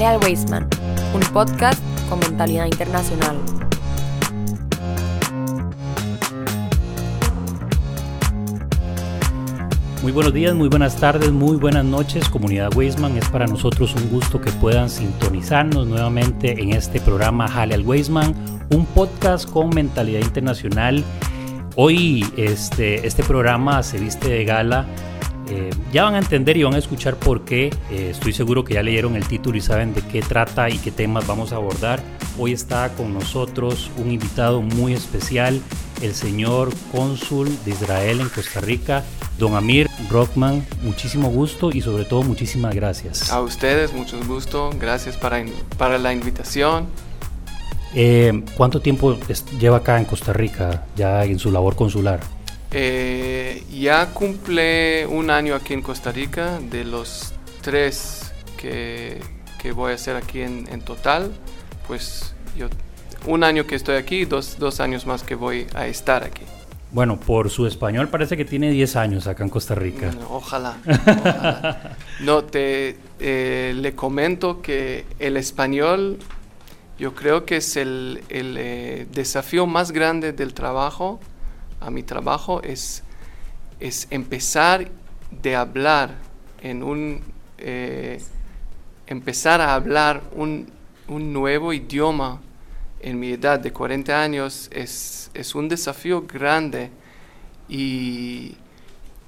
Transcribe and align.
Jale 0.00 0.14
al 0.14 0.24
Weisman, 0.24 0.66
un 1.12 1.20
podcast 1.30 1.78
con 2.08 2.20
mentalidad 2.20 2.64
internacional. 2.64 3.36
Muy 10.02 10.10
buenos 10.12 10.32
días, 10.32 10.54
muy 10.54 10.70
buenas 10.70 10.96
tardes, 10.96 11.30
muy 11.30 11.58
buenas 11.58 11.84
noches, 11.84 12.30
comunidad 12.30 12.74
Weisman. 12.74 13.18
Es 13.18 13.28
para 13.28 13.46
nosotros 13.46 13.94
un 13.94 14.08
gusto 14.08 14.40
que 14.40 14.50
puedan 14.52 14.88
sintonizarnos 14.88 15.86
nuevamente 15.86 16.62
en 16.62 16.72
este 16.72 16.98
programa 16.98 17.46
Jale 17.46 17.74
al 17.74 17.86
Weisman, 17.86 18.34
un 18.70 18.86
podcast 18.86 19.50
con 19.50 19.68
mentalidad 19.68 20.20
internacional. 20.20 21.04
Hoy 21.76 22.24
este, 22.38 23.06
este 23.06 23.22
programa 23.22 23.82
se 23.82 23.98
viste 23.98 24.30
de 24.30 24.46
gala 24.46 24.86
eh, 25.50 25.70
ya 25.92 26.04
van 26.04 26.14
a 26.14 26.18
entender 26.18 26.56
y 26.56 26.62
van 26.62 26.74
a 26.74 26.78
escuchar 26.78 27.16
por 27.16 27.44
qué. 27.44 27.70
Eh, 27.90 28.10
estoy 28.10 28.32
seguro 28.32 28.64
que 28.64 28.74
ya 28.74 28.82
leyeron 28.82 29.16
el 29.16 29.26
título 29.26 29.58
y 29.58 29.60
saben 29.60 29.92
de 29.92 30.02
qué 30.02 30.22
trata 30.22 30.70
y 30.70 30.78
qué 30.78 30.92
temas 30.92 31.26
vamos 31.26 31.52
a 31.52 31.56
abordar. 31.56 32.00
Hoy 32.38 32.52
está 32.52 32.90
con 32.90 33.12
nosotros 33.12 33.90
un 33.96 34.12
invitado 34.12 34.62
muy 34.62 34.94
especial, 34.94 35.60
el 36.02 36.14
señor 36.14 36.70
cónsul 36.92 37.48
de 37.64 37.72
Israel 37.72 38.20
en 38.20 38.28
Costa 38.28 38.60
Rica, 38.60 39.02
don 39.38 39.56
Amir 39.56 39.88
Rockman. 40.08 40.64
Muchísimo 40.82 41.30
gusto 41.30 41.70
y 41.72 41.80
sobre 41.80 42.04
todo 42.04 42.22
muchísimas 42.22 42.74
gracias. 42.74 43.30
A 43.30 43.40
ustedes, 43.40 43.92
mucho 43.92 44.18
gusto. 44.26 44.70
Gracias 44.78 45.16
para, 45.16 45.44
para 45.76 45.98
la 45.98 46.12
invitación. 46.12 46.86
Eh, 47.92 48.44
¿Cuánto 48.56 48.80
tiempo 48.80 49.18
lleva 49.58 49.78
acá 49.78 49.98
en 49.98 50.04
Costa 50.04 50.32
Rica, 50.32 50.86
ya 50.94 51.24
en 51.24 51.40
su 51.40 51.50
labor 51.50 51.74
consular? 51.74 52.20
Eh, 52.72 53.64
ya 53.70 54.06
cumple 54.12 55.06
un 55.06 55.30
año 55.30 55.54
aquí 55.54 55.74
en 55.74 55.82
Costa 55.82 56.12
Rica, 56.12 56.60
de 56.60 56.84
los 56.84 57.32
tres 57.62 58.32
que, 58.56 59.20
que 59.60 59.72
voy 59.72 59.92
a 59.92 59.94
hacer 59.96 60.16
aquí 60.16 60.40
en, 60.42 60.68
en, 60.70 60.80
total, 60.80 61.32
pues 61.88 62.34
yo 62.56 62.68
un 63.26 63.42
año 63.42 63.66
que 63.66 63.74
estoy 63.74 63.96
aquí, 63.96 64.24
dos, 64.24 64.58
dos, 64.58 64.80
años 64.80 65.04
más 65.04 65.22
que 65.24 65.34
voy 65.34 65.66
a 65.74 65.86
estar 65.88 66.22
aquí. 66.22 66.42
Bueno, 66.92 67.18
por 67.18 67.50
su 67.50 67.66
español 67.66 68.08
parece 68.08 68.36
que 68.36 68.44
tiene 68.44 68.70
10 68.70 68.96
años 68.96 69.26
acá 69.26 69.44
en 69.44 69.50
Costa 69.50 69.74
Rica. 69.74 70.10
ojalá, 70.28 70.76
ojalá. 70.86 71.96
No, 72.20 72.44
te 72.44 72.98
eh, 73.18 73.72
le 73.76 73.94
comento 73.94 74.60
que 74.60 75.06
el 75.18 75.36
español 75.36 76.18
yo 76.98 77.14
creo 77.14 77.46
que 77.46 77.56
es 77.56 77.76
el, 77.76 78.22
el 78.28 78.56
eh, 78.58 79.06
desafío 79.12 79.66
más 79.66 79.92
grande 79.92 80.32
del 80.32 80.52
trabajo 80.52 81.20
a 81.80 81.90
mi 81.90 82.02
trabajo 82.02 82.62
es, 82.62 83.02
es 83.80 84.06
empezar 84.10 84.88
de 85.30 85.56
hablar 85.56 86.14
en 86.60 86.82
un, 86.82 87.20
eh, 87.58 88.20
empezar 89.06 89.60
a 89.60 89.74
hablar 89.74 90.22
un, 90.32 90.68
un, 91.08 91.32
nuevo 91.32 91.72
idioma 91.72 92.40
en 93.00 93.18
mi 93.18 93.32
edad 93.32 93.58
de 93.58 93.72
40 93.72 94.22
años 94.22 94.68
es, 94.72 95.30
es 95.34 95.54
un 95.54 95.68
desafío 95.68 96.22
grande 96.22 96.90
y 97.68 98.56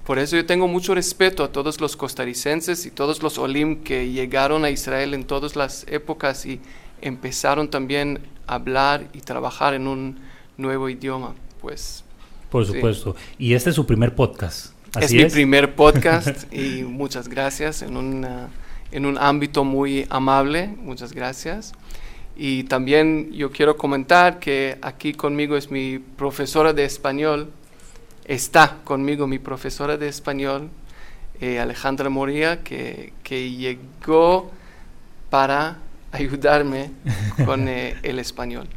por 0.04 0.18
eso 0.18 0.34
yo 0.34 0.44
tengo 0.44 0.66
mucho 0.66 0.94
respeto 0.94 1.44
a 1.44 1.52
todos 1.52 1.80
los 1.80 1.96
costarricenses 1.96 2.86
y 2.86 2.90
todos 2.90 3.22
los 3.22 3.38
olim 3.38 3.84
que 3.84 4.10
llegaron 4.10 4.64
a 4.64 4.70
Israel 4.70 5.14
en 5.14 5.24
todas 5.24 5.54
las 5.54 5.86
épocas 5.88 6.44
y 6.44 6.60
empezaron 7.00 7.70
también 7.70 8.20
a 8.48 8.54
hablar 8.54 9.06
y 9.12 9.20
trabajar 9.20 9.74
en 9.74 9.86
un 9.86 10.18
nuevo 10.56 10.88
idioma. 10.88 11.34
Pues 11.60 12.04
por 12.52 12.66
supuesto. 12.66 13.16
Y 13.38 13.54
este 13.54 13.70
es 13.70 13.76
su 13.76 13.86
primer 13.86 14.14
podcast. 14.14 14.74
¿Así 14.94 15.18
es, 15.18 15.24
mi 15.24 15.30
primer 15.30 15.74
podcast 15.74 16.52
y 16.52 16.82
muchas 16.82 17.26
gracias 17.28 17.80
en, 17.80 17.96
una, 17.96 18.50
en 18.92 19.06
un 19.06 19.16
ámbito 19.16 19.64
muy 19.64 20.06
amable. 20.10 20.66
Muchas 20.66 21.14
gracias. 21.14 21.72
Y 22.36 22.64
también 22.64 23.32
yo 23.32 23.50
quiero 23.50 23.78
comentar 23.78 24.38
que 24.38 24.76
aquí 24.82 25.14
conmigo 25.14 25.56
es 25.56 25.70
mi 25.70 25.98
profesora 25.98 26.74
de 26.74 26.84
español. 26.84 27.50
Está 28.26 28.80
conmigo 28.84 29.26
mi 29.26 29.38
profesora 29.38 29.96
de 29.96 30.08
español, 30.08 30.68
eh, 31.40 31.58
Alejandra 31.58 32.10
Moría, 32.10 32.62
que, 32.62 33.14
que, 33.22 33.50
llegó 33.50 34.50
para 35.30 35.78
ayudarme 36.12 36.90
con 37.46 37.66
eh, 37.66 37.96
el 38.02 38.18
español. 38.18 38.68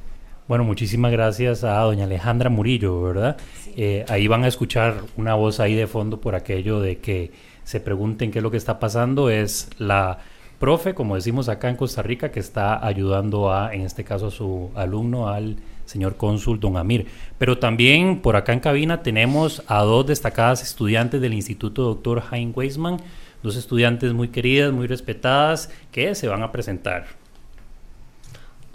Bueno, 0.48 0.64
muchísimas 0.64 1.12
gracias 1.12 1.64
a 1.64 1.80
doña 1.80 2.04
Alejandra 2.04 2.52
Murillo, 2.52 3.02
¿verdad? 3.02 3.36
Eh, 3.76 4.06
ahí 4.10 4.28
van 4.28 4.44
a 4.44 4.48
escuchar 4.48 5.02
una 5.18 5.34
voz 5.34 5.60
ahí 5.60 5.74
de 5.74 5.88
fondo 5.88 6.22
por 6.22 6.36
aquello 6.36 6.80
de 6.80 7.00
que 7.00 7.32
se 7.64 7.80
pregunten 7.80 8.30
qué 8.30 8.38
es 8.38 8.44
lo 8.44 8.52
que 8.52 8.58
está 8.58 8.80
pasando. 8.80 9.32
Es 9.32 9.72
la 9.80 10.20
profe, 10.60 10.94
como 10.94 11.16
decimos 11.16 11.50
acá 11.50 11.68
en 11.70 11.78
Costa 11.78 12.04
Rica, 12.04 12.30
que 12.30 12.40
está 12.40 12.86
ayudando 12.86 13.52
a, 13.52 13.74
en 13.74 13.82
este 13.82 14.04
caso, 14.04 14.28
a 14.28 14.32
su 14.32 14.70
alumno, 14.76 15.30
al 15.30 15.56
señor 15.86 16.16
cónsul 16.16 16.60
don 16.60 16.78
Amir. 16.78 17.08
Pero 17.40 17.58
también 17.58 18.22
por 18.22 18.36
acá 18.36 18.54
en 18.54 18.60
cabina 18.60 19.02
tenemos 19.02 19.64
a 19.66 19.82
dos 19.82 20.06
destacadas 20.06 20.62
estudiantes 20.62 21.22
del 21.22 21.34
Instituto 21.34 21.96
Dr. 21.96 22.22
Hein 22.32 22.54
Weisman, 22.56 22.98
dos 23.42 23.56
estudiantes 23.56 24.14
muy 24.14 24.28
queridas, 24.28 24.72
muy 24.72 24.86
respetadas, 24.86 25.72
que 25.92 26.14
se 26.14 26.28
van 26.28 26.44
a 26.44 26.52
presentar. 26.52 27.25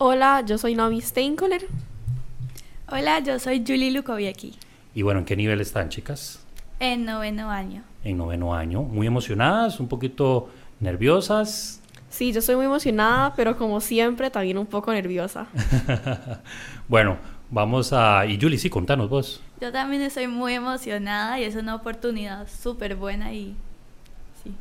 Hola, 0.03 0.43
yo 0.47 0.57
soy 0.57 0.75
Nomi 0.75 1.03
Steinkoller. 1.03 1.67
Hola, 2.89 3.19
yo 3.19 3.39
soy 3.39 3.63
Julie 3.67 3.91
Lukoviaki. 3.91 4.55
Y 4.95 5.03
bueno, 5.03 5.21
¿en 5.21 5.27
qué 5.27 5.37
nivel 5.37 5.61
están, 5.61 5.91
chicas? 5.91 6.43
En 6.79 7.05
noveno 7.05 7.51
año. 7.51 7.83
En 8.03 8.17
noveno 8.17 8.55
año. 8.55 8.81
Muy 8.81 9.07
emocionadas, 9.07 9.79
un 9.79 9.89
poquito 9.89 10.49
nerviosas. 10.81 11.83
Sí, 12.09 12.33
yo 12.33 12.39
estoy 12.39 12.57
muy 12.57 12.65
emocionada, 12.65 13.35
pero 13.35 13.59
como 13.59 13.79
siempre, 13.83 14.31
también 14.31 14.57
un 14.57 14.65
poco 14.65 14.91
nerviosa. 14.91 15.49
bueno, 16.89 17.19
vamos 17.51 17.93
a... 17.93 18.25
Y 18.25 18.41
Julie, 18.41 18.59
sí, 18.59 18.71
contanos 18.71 19.11
vos. 19.11 19.43
Yo 19.61 19.71
también 19.71 20.01
estoy 20.01 20.29
muy 20.29 20.55
emocionada 20.55 21.39
y 21.39 21.45
es 21.45 21.57
una 21.57 21.75
oportunidad 21.75 22.49
súper 22.49 22.97
buena 22.97 23.35
y... 23.35 23.55
Sí. 24.43 24.55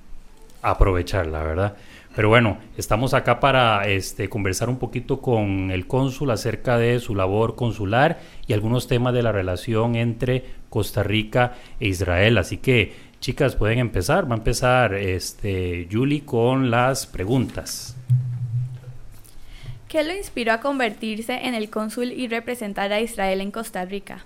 Aprovecharla, 0.62 1.42
¿verdad? 1.44 1.78
Pero 2.16 2.30
bueno, 2.30 2.58
estamos 2.76 3.14
acá 3.14 3.40
para 3.40 3.88
este, 3.88 4.30
conversar 4.30 4.68
un 4.70 4.78
poquito 4.78 5.22
con 5.22 5.70
el 5.72 5.86
cónsul 5.86 6.32
acerca 6.32 6.78
de 6.78 7.00
su 7.00 7.16
labor 7.16 7.56
consular 7.56 8.20
y 8.48 8.54
algunos 8.54 8.88
temas 8.88 9.14
de 9.14 9.22
la 9.22 9.32
relación 9.32 9.96
entre 9.96 10.46
Costa 10.70 11.04
Rica 11.04 11.54
e 11.80 11.88
Israel. 11.88 12.40
Así 12.40 12.58
que, 12.58 12.94
chicas, 13.20 13.56
pueden 13.56 13.80
empezar. 13.80 14.30
Va 14.30 14.36
a 14.36 14.40
empezar 14.40 14.96
este, 14.96 15.88
Julie 15.92 16.26
con 16.26 16.72
las 16.72 17.06
preguntas. 17.06 17.96
¿Qué 19.88 20.04
lo 20.04 20.14
inspiró 20.16 20.54
a 20.54 20.60
convertirse 20.62 21.48
en 21.48 21.54
el 21.54 21.70
cónsul 21.70 22.12
y 22.12 22.28
representar 22.28 22.92
a 22.92 23.02
Israel 23.02 23.42
en 23.42 23.52
Costa 23.52 23.86
Rica? 23.86 24.26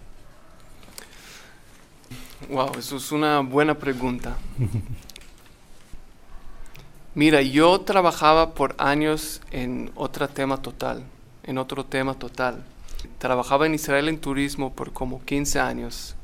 Wow, 2.50 2.72
eso 2.78 2.98
es 2.98 3.12
una 3.12 3.40
buena 3.40 3.76
pregunta. 3.76 4.38
Mira, 7.16 7.44
yo 7.44 7.80
trabajaba 7.82 8.56
por 8.56 8.74
años 8.80 9.40
en 9.52 9.92
otro 9.94 10.28
tema 10.28 10.64
total, 10.64 11.04
en 11.44 11.60
otro 11.60 11.86
tema 11.86 12.16
total. 12.16 12.64
Trabajaba 13.20 13.68
en 13.68 13.76
Israel 13.76 14.10
en 14.10 14.18
turismo 14.18 14.74
por 14.74 14.94
como 14.94 15.24
15 15.24 15.60
años, 15.60 16.16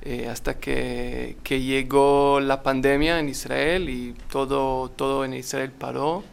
eh, 0.00 0.26
hasta 0.26 0.58
que, 0.58 1.36
que, 1.42 1.60
llegó 1.60 2.40
la 2.40 2.62
pandemia 2.62 3.20
en 3.20 3.28
Israel 3.28 3.90
y 3.90 4.14
todo, 4.30 4.88
todo 4.88 5.22
en 5.22 5.34
Israel 5.34 5.70
paró. 5.70 6.24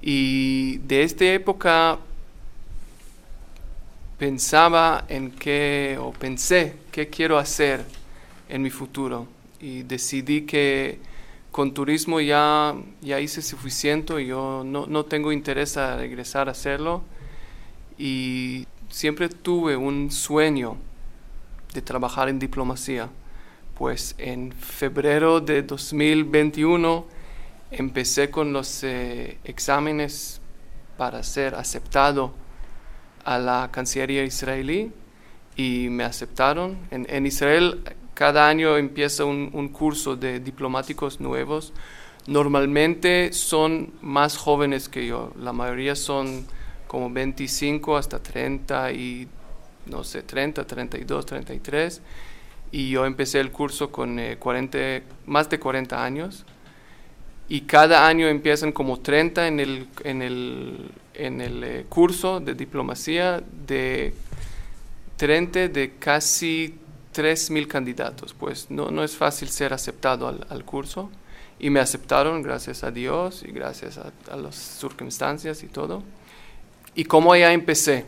Y 0.00 0.78
de 0.78 1.02
esta 1.02 1.24
época 1.24 1.98
pensaba 4.16 5.06
en 5.08 5.32
qué, 5.32 5.98
o 6.00 6.12
pensé 6.12 6.76
qué 6.92 7.08
quiero 7.08 7.36
hacer 7.36 7.84
en 8.48 8.62
mi 8.62 8.70
futuro. 8.70 9.26
Y 9.60 9.82
decidí 9.82 10.42
que 10.42 11.00
con 11.54 11.72
turismo 11.72 12.20
ya, 12.20 12.74
ya 13.00 13.20
hice 13.20 13.40
suficiente, 13.40 14.20
y 14.20 14.26
yo 14.26 14.64
no, 14.66 14.86
no 14.88 15.04
tengo 15.04 15.30
interés 15.30 15.76
a 15.76 15.96
regresar 15.96 16.48
a 16.48 16.50
hacerlo 16.50 17.04
y 17.96 18.66
siempre 18.88 19.28
tuve 19.28 19.76
un 19.76 20.10
sueño 20.10 20.76
de 21.72 21.80
trabajar 21.80 22.28
en 22.28 22.40
diplomacia. 22.40 23.08
Pues 23.78 24.16
en 24.18 24.50
febrero 24.50 25.40
de 25.40 25.62
2021 25.62 27.06
empecé 27.70 28.30
con 28.30 28.52
los 28.52 28.82
eh, 28.82 29.38
exámenes 29.44 30.40
para 30.96 31.22
ser 31.22 31.54
aceptado 31.54 32.34
a 33.24 33.38
la 33.38 33.68
Cancillería 33.70 34.24
israelí 34.24 34.90
y 35.54 35.86
me 35.88 36.02
aceptaron. 36.02 36.78
En, 36.90 37.06
en 37.08 37.26
Israel 37.26 37.80
cada 38.14 38.48
año 38.48 38.76
empieza 38.76 39.24
un, 39.24 39.68
curso 39.68 40.16
de 40.16 40.40
diplomáticos 40.40 41.20
nuevos. 41.20 41.72
Normalmente 42.26 43.32
son 43.32 43.92
más 44.00 44.36
jóvenes 44.36 44.88
que 44.88 45.06
yo, 45.06 45.32
la 45.38 45.52
mayoría 45.52 45.94
son 45.94 46.46
como 46.86 47.10
25 47.10 47.96
hasta 47.96 48.22
30 48.22 48.92
y 48.92 49.28
no 49.86 50.04
sé, 50.04 50.22
30, 50.22 50.64
32, 50.64 51.26
33. 51.26 52.00
Y 52.72 52.90
yo 52.90 53.04
empecé 53.04 53.40
el 53.40 53.50
curso 53.50 53.90
con 53.90 54.18
40, 54.38 54.78
eh, 54.78 55.02
más 55.26 55.50
de 55.50 55.58
40 55.58 56.02
años. 56.02 56.44
y 57.46 57.62
cada 57.62 58.06
año 58.06 58.26
empiezan 58.26 58.72
como 58.72 59.00
30 59.00 59.48
en 59.48 59.60
el, 59.60 59.88
en 60.02 60.22
el, 60.22 60.90
en 61.12 61.40
el 61.42 61.64
eh, 61.64 61.86
curso 61.90 62.40
de 62.40 62.54
diplomacia 62.54 63.42
de 63.66 64.14
30 65.16 65.68
de 65.68 65.92
casi 65.98 66.74
3.000 67.14 67.66
candidatos. 67.66 68.34
Pues 68.34 68.70
no, 68.70 68.90
no 68.90 69.04
es 69.04 69.16
fácil 69.16 69.48
ser 69.48 69.72
aceptado 69.72 70.28
al, 70.28 70.46
al 70.50 70.64
curso 70.64 71.10
y 71.58 71.70
me 71.70 71.80
aceptaron 71.80 72.42
gracias 72.42 72.84
a 72.84 72.90
Dios 72.90 73.42
y 73.46 73.52
gracias 73.52 73.98
a, 73.98 74.36
las 74.36 74.54
circunstancias 74.54 75.62
y 75.62 75.68
todo. 75.68 76.02
Y 76.94 77.04
como 77.04 77.32
allá 77.32 77.52
empecé. 77.52 78.04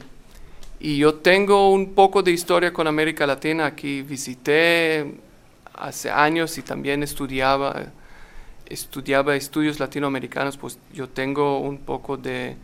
Y 0.78 0.98
yo 0.98 1.14
tengo 1.14 1.70
un 1.72 1.94
poco 1.94 2.22
de 2.22 2.32
historia 2.32 2.72
con 2.72 2.86
América 2.86 3.26
Latina. 3.26 3.66
Aquí 3.66 4.02
visité 4.02 5.14
hace 5.72 6.10
años 6.10 6.58
y 6.58 6.62
también 6.62 7.02
estudiaba, 7.02 7.86
estudiaba 8.66 9.36
estudios 9.36 9.80
latinoamericanos. 9.80 10.56
Pues 10.56 10.78
yo 10.92 11.08
tengo 11.08 11.60
un 11.60 11.78
poco 11.78 12.16
de, 12.16 12.56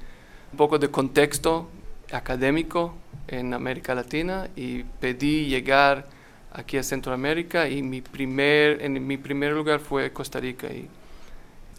un 0.50 0.58
poco 0.58 0.78
de 0.78 0.90
contexto 0.90 1.68
académico 2.12 2.94
en 3.28 3.54
América 3.54 3.94
Latina 3.94 4.48
y 4.56 4.82
pedí 4.82 5.46
llegar 5.46 6.06
aquí 6.52 6.76
a 6.76 6.82
Centroamérica 6.82 7.68
y 7.68 7.82
mi 7.82 8.00
primer, 8.00 8.82
en 8.82 9.06
mi 9.06 9.16
primer 9.16 9.52
lugar 9.52 9.80
fue 9.80 10.12
Costa 10.12 10.40
Rica 10.40 10.68
y 10.68 10.88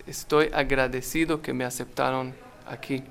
estoy 0.07 0.49
agradecido 0.53 1.41
que 1.41 1.53
me 1.53 1.63
aceptaron 1.63 2.33
aquí. 2.67 3.03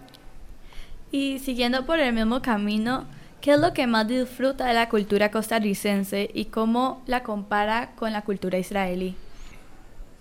Y 1.11 1.39
siguiendo 1.39 1.85
por 1.87 2.01
el 2.01 2.13
mismo 2.13 2.43
camino, 2.43 3.07
¿qué 3.41 3.53
es 3.53 3.61
lo 3.61 3.73
que 3.73 3.87
más 3.87 4.09
disfruta 4.09 4.67
de 4.67 4.75
la 4.75 4.89
cultura 4.89 5.31
costarricense 5.31 6.31
y 6.33 6.47
cómo 6.47 7.03
la 7.07 7.23
compara 7.23 7.93
con 7.97 8.13
la 8.13 8.23
cultura 8.23 8.59
israelí? 8.59 9.15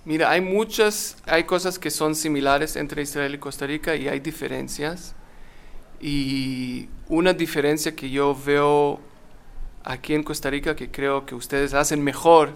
Mira, 0.04 0.32
hay 0.32 0.42
muchas, 0.42 1.18
hay 1.26 1.44
cosas 1.44 1.78
que 1.78 1.92
son 1.92 2.16
similares 2.16 2.76
entre 2.76 3.04
Israel 3.04 3.36
y 3.36 3.38
Costa 3.38 3.68
Rica 3.68 3.96
y 3.96 4.08
hay 4.08 4.20
diferencias. 4.20 5.14
Y 6.02 6.90
una 7.08 7.34
diferencia 7.34 7.96
que 7.96 8.10
yo 8.10 8.36
veo 8.36 9.00
aquí 9.84 10.14
en 10.14 10.24
Costa 10.24 10.50
Rica 10.50 10.76
que 10.76 10.92
creo 10.92 11.26
que 11.26 11.36
ustedes 11.36 11.74
hacen 11.74 12.04
mejor 12.04 12.52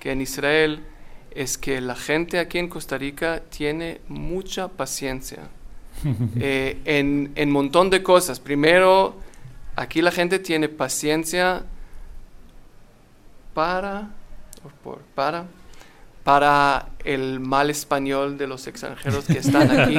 que 0.00 0.12
en 0.12 0.20
Israel 0.20 0.80
es 1.30 1.58
que 1.58 1.80
la 1.80 1.94
gente 1.94 2.38
aquí 2.38 2.58
en 2.58 2.68
Costa 2.68 2.98
Rica 2.98 3.42
tiene 3.50 4.00
mucha 4.08 4.68
paciencia 4.68 5.48
eh, 6.36 6.80
en 6.84 7.32
un 7.36 7.50
montón 7.50 7.90
de 7.90 8.02
cosas. 8.02 8.40
Primero, 8.40 9.16
aquí 9.76 10.02
la 10.02 10.10
gente 10.10 10.38
tiene 10.38 10.68
paciencia 10.68 11.64
para, 13.54 14.10
por, 14.82 14.98
para, 15.14 15.46
para 16.24 16.90
el 17.04 17.40
mal 17.40 17.70
español 17.70 18.38
de 18.38 18.46
los 18.46 18.66
extranjeros 18.66 19.24
que 19.24 19.38
están 19.38 19.70
aquí. 19.80 19.98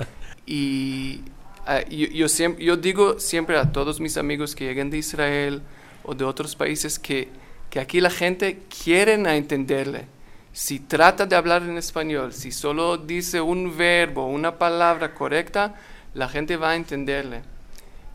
y 0.46 1.20
uh, 1.66 1.88
yo, 1.90 2.06
yo, 2.08 2.28
siempre, 2.28 2.64
yo 2.64 2.76
digo 2.76 3.18
siempre 3.18 3.58
a 3.58 3.70
todos 3.72 4.00
mis 4.00 4.16
amigos 4.16 4.54
que 4.54 4.64
lleguen 4.64 4.90
de 4.90 4.98
Israel 4.98 5.62
o 6.02 6.14
de 6.14 6.24
otros 6.24 6.56
países 6.56 6.98
que, 6.98 7.28
que 7.68 7.80
aquí 7.80 8.00
la 8.00 8.10
gente 8.10 8.60
quiere 8.82 9.14
entenderle. 9.14 10.06
Si 10.52 10.80
trata 10.80 11.26
de 11.26 11.36
hablar 11.36 11.62
en 11.62 11.78
español, 11.78 12.32
si 12.32 12.50
solo 12.50 12.96
dice 12.96 13.40
un 13.40 13.76
verbo, 13.76 14.26
una 14.26 14.58
palabra 14.58 15.14
correcta, 15.14 15.74
la 16.14 16.28
gente 16.28 16.56
va 16.56 16.70
a 16.70 16.76
entenderle. 16.76 17.42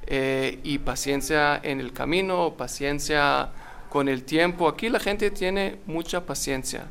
Eh, 0.08 0.60
y 0.64 0.78
paciencia 0.80 1.60
en 1.64 1.80
el 1.80 1.92
camino, 1.92 2.54
paciencia 2.56 3.50
con 3.90 4.08
el 4.08 4.24
tiempo. 4.24 4.68
Aquí 4.68 4.90
la 4.90 5.00
gente 5.00 5.32
tiene 5.32 5.78
mucha 5.88 6.26
paciencia. 6.26 6.86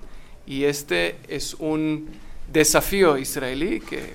Y 0.47 0.65
este 0.65 1.19
es 1.29 1.55
un 1.55 2.09
desafío 2.53 3.17
israelí 3.17 3.81
que 3.81 4.15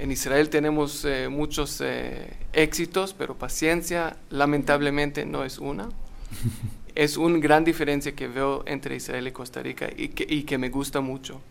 en 0.00 0.10
Israel 0.10 0.48
tenemos 0.48 1.04
eh, 1.04 1.28
muchos 1.28 1.80
eh, 1.82 2.32
éxitos, 2.54 3.12
pero 3.12 3.36
paciencia 3.36 4.16
lamentablemente 4.30 5.26
no 5.26 5.44
es 5.44 5.58
una. 5.58 5.90
es 6.94 7.18
una 7.18 7.38
gran 7.38 7.64
diferencia 7.64 8.12
que 8.12 8.26
veo 8.26 8.62
entre 8.66 8.96
Israel 8.96 9.28
y 9.28 9.32
Costa 9.32 9.62
Rica 9.62 9.90
y 9.94 10.08
que, 10.08 10.26
y 10.26 10.44
que 10.44 10.56
me 10.56 10.70
gusta 10.70 11.02
mucho. 11.02 11.42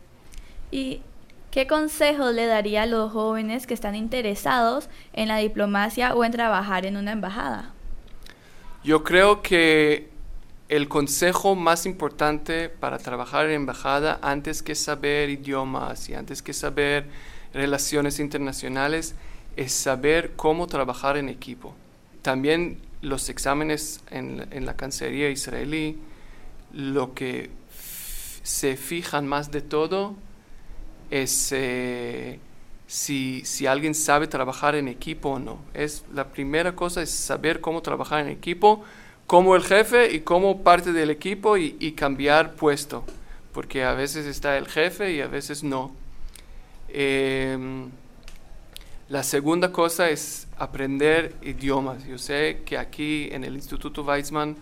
¿Y 0.71 1.01
qué 1.51 1.67
consejo 1.67 2.31
le 2.31 2.47
daría 2.47 2.83
a 2.83 2.85
los 2.87 3.11
jóvenes 3.11 3.67
que 3.67 3.75
están 3.75 3.93
interesados 3.93 4.89
en 5.13 5.27
la 5.27 5.37
diplomacia 5.37 6.15
o 6.15 6.25
en 6.25 6.31
trabajar 6.31 6.87
en 6.87 6.97
una 6.97 7.11
embajada? 7.11 7.71
Yo 8.83 9.03
creo 9.03 9.43
que 9.43 10.09
el 10.69 10.87
consejo 10.87 11.55
más 11.55 11.85
importante 11.85 12.69
para 12.69 12.97
trabajar 12.97 13.45
en 13.45 13.51
embajada, 13.51 14.19
antes 14.23 14.63
que 14.63 14.73
saber 14.73 15.29
idiomas 15.29 16.09
y 16.09 16.15
antes 16.15 16.41
que 16.41 16.53
saber 16.53 17.05
relaciones 17.53 18.19
internacionales, 18.19 19.15
es 19.55 19.73
saber 19.73 20.33
cómo 20.35 20.67
trabajar 20.67 21.17
en 21.17 21.29
equipo. 21.29 21.73
También 22.21 22.79
los 23.01 23.29
exámenes 23.29 24.01
en, 24.09 24.47
en 24.51 24.65
la 24.65 24.75
Cancillería 24.75 25.29
israelí, 25.29 25.97
lo 26.73 27.13
que 27.13 27.49
se 28.43 28.77
fijan 28.77 29.27
más 29.27 29.51
de 29.51 29.61
todo 29.61 30.15
es 31.11 31.51
eh, 31.51 32.39
si, 32.87 33.41
si, 33.45 33.67
alguien 33.67 33.93
sabe 33.95 34.27
trabajar 34.27 34.75
en 34.75 34.87
equipo 34.87 35.29
o 35.29 35.39
no. 35.39 35.59
Es, 35.73 36.03
la 36.13 36.29
primera 36.29 36.75
cosa 36.75 37.01
es 37.01 37.09
saber 37.09 37.61
cómo 37.61 37.81
trabajar 37.81 38.21
en 38.21 38.29
equipo, 38.29 38.83
como 39.27 39.55
el 39.55 39.63
jefe 39.63 40.11
y 40.11 40.21
como 40.21 40.63
parte 40.63 40.93
del 40.93 41.09
equipo 41.09 41.57
y, 41.57 41.75
y 41.79 41.91
cambiar 41.91 42.55
puesto, 42.55 43.03
porque 43.53 43.83
a 43.83 43.93
veces 43.93 44.25
está 44.25 44.57
el 44.57 44.67
jefe 44.67 45.13
y 45.13 45.21
a 45.21 45.27
veces 45.27 45.63
no. 45.63 45.91
Eh, 46.91 47.87
la 49.09 49.23
segunda 49.23 49.71
cosa 49.71 50.09
es 50.09 50.47
aprender 50.57 51.35
idiomas. 51.41 52.05
Yo 52.05 52.19
sé 52.19 52.61
que 52.63 52.77
aquí 52.77 53.29
en 53.31 53.43
el 53.43 53.55
Instituto 53.55 54.03
Weizmann 54.03 54.55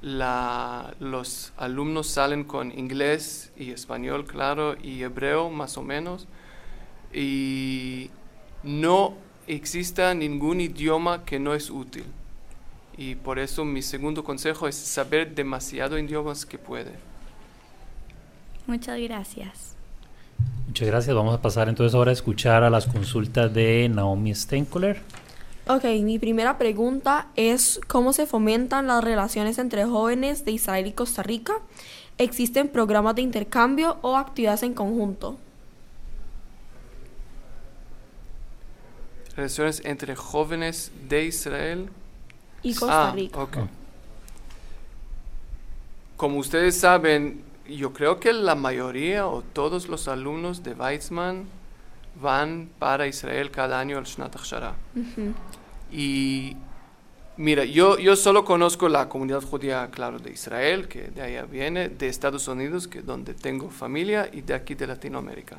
la, 0.00 0.94
los 0.98 1.52
alumnos 1.56 2.08
salen 2.08 2.42
con 2.42 2.76
inglés 2.76 3.52
y 3.56 3.70
español, 3.70 4.26
claro, 4.26 4.76
y 4.82 5.02
hebreo 5.02 5.48
más 5.50 5.76
o 5.76 5.82
menos. 5.82 6.26
Y 7.12 8.10
no 8.64 9.14
exista 9.46 10.12
ningún 10.12 10.60
idioma 10.60 11.24
que 11.24 11.38
no 11.38 11.54
es 11.54 11.70
útil. 11.70 12.04
Y 12.96 13.14
por 13.14 13.38
eso 13.38 13.64
mi 13.64 13.82
segundo 13.82 14.24
consejo 14.24 14.66
es 14.66 14.74
saber 14.74 15.36
demasiado 15.36 15.96
idiomas 15.96 16.44
que 16.44 16.58
puede. 16.58 16.94
Muchas 18.66 18.98
gracias. 19.00 19.77
Muchas 20.78 20.92
gracias. 20.92 21.16
Vamos 21.16 21.34
a 21.34 21.42
pasar 21.42 21.68
entonces 21.68 21.92
ahora 21.92 22.10
a 22.10 22.14
escuchar 22.14 22.62
a 22.62 22.70
las 22.70 22.86
consultas 22.86 23.52
de 23.52 23.88
Naomi 23.88 24.32
Stenkoler. 24.32 25.02
Ok, 25.66 25.82
mi 26.04 26.20
primera 26.20 26.56
pregunta 26.56 27.26
es 27.34 27.80
cómo 27.88 28.12
se 28.12 28.26
fomentan 28.26 28.86
las 28.86 29.02
relaciones 29.02 29.58
entre 29.58 29.86
jóvenes 29.86 30.44
de 30.44 30.52
Israel 30.52 30.86
y 30.86 30.92
Costa 30.92 31.24
Rica. 31.24 31.54
¿Existen 32.16 32.68
programas 32.68 33.16
de 33.16 33.22
intercambio 33.22 33.98
o 34.02 34.16
actividades 34.16 34.62
en 34.62 34.74
conjunto? 34.74 35.36
Relaciones 39.34 39.82
entre 39.84 40.14
jóvenes 40.14 40.92
de 41.08 41.24
Israel 41.24 41.88
y 42.62 42.74
Costa 42.76 43.08
ah, 43.08 43.12
Rica. 43.16 43.42
ok. 43.42 43.56
Como 46.16 46.38
ustedes 46.38 46.78
saben, 46.78 47.47
yo 47.68 47.92
creo 47.92 48.18
que 48.20 48.32
la 48.32 48.54
mayoría 48.54 49.26
o 49.26 49.42
todos 49.42 49.88
los 49.88 50.08
alumnos 50.08 50.62
de 50.62 50.72
Weizmann 50.72 51.46
van 52.20 52.68
para 52.78 53.06
Israel 53.06 53.50
cada 53.50 53.78
año 53.78 53.98
al 53.98 54.04
Shnat 54.04 54.34
Achshara. 54.36 54.74
Ujú. 54.96 55.34
Y 55.92 56.56
mira, 57.36 57.64
yo, 57.64 57.98
yo 57.98 58.16
solo 58.16 58.44
conozco 58.44 58.88
la 58.88 59.08
comunidad 59.08 59.42
judía, 59.42 59.88
claro, 59.90 60.18
de 60.18 60.30
Israel, 60.32 60.88
que 60.88 61.02
de 61.08 61.22
allá 61.22 61.44
viene, 61.44 61.88
de 61.88 62.08
Estados 62.08 62.48
Unidos, 62.48 62.88
que 62.88 63.02
donde 63.02 63.34
tengo 63.34 63.70
familia, 63.70 64.28
y 64.32 64.40
de 64.40 64.54
aquí 64.54 64.74
de 64.74 64.86
Latinoamérica. 64.86 65.58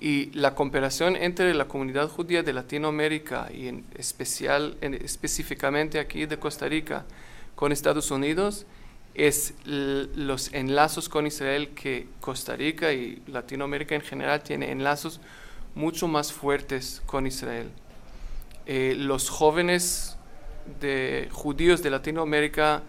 Y 0.00 0.26
la 0.32 0.54
comparación 0.54 1.16
entre 1.16 1.52
la 1.54 1.66
comunidad 1.66 2.08
judía 2.08 2.42
de 2.42 2.52
Latinoamérica 2.52 3.48
y 3.52 3.68
en 3.68 3.84
especial, 3.96 4.76
en- 4.80 4.94
específicamente 4.94 5.98
aquí 5.98 6.26
de 6.26 6.38
Costa 6.38 6.68
Rica 6.68 7.04
con 7.54 7.72
Estados 7.72 8.10
Unidos 8.10 8.66
es 9.16 9.54
los 9.64 10.52
enlazos 10.52 11.08
con 11.08 11.26
Israel 11.26 11.70
que 11.70 12.06
Costa 12.20 12.54
Rica 12.54 12.92
y 12.92 13.22
Latinoamérica 13.26 13.94
en 13.94 14.02
general 14.02 14.42
tiene 14.42 14.70
enlazos 14.70 15.20
mucho 15.74 16.06
más 16.06 16.32
fuertes 16.32 17.02
con 17.06 17.26
Israel. 17.26 17.70
Eh, 18.66 18.94
los 18.96 19.30
jóvenes 19.30 20.18
de 20.80 21.28
judíos 21.32 21.82
de 21.82 21.90
Latinoamérica 21.90 22.82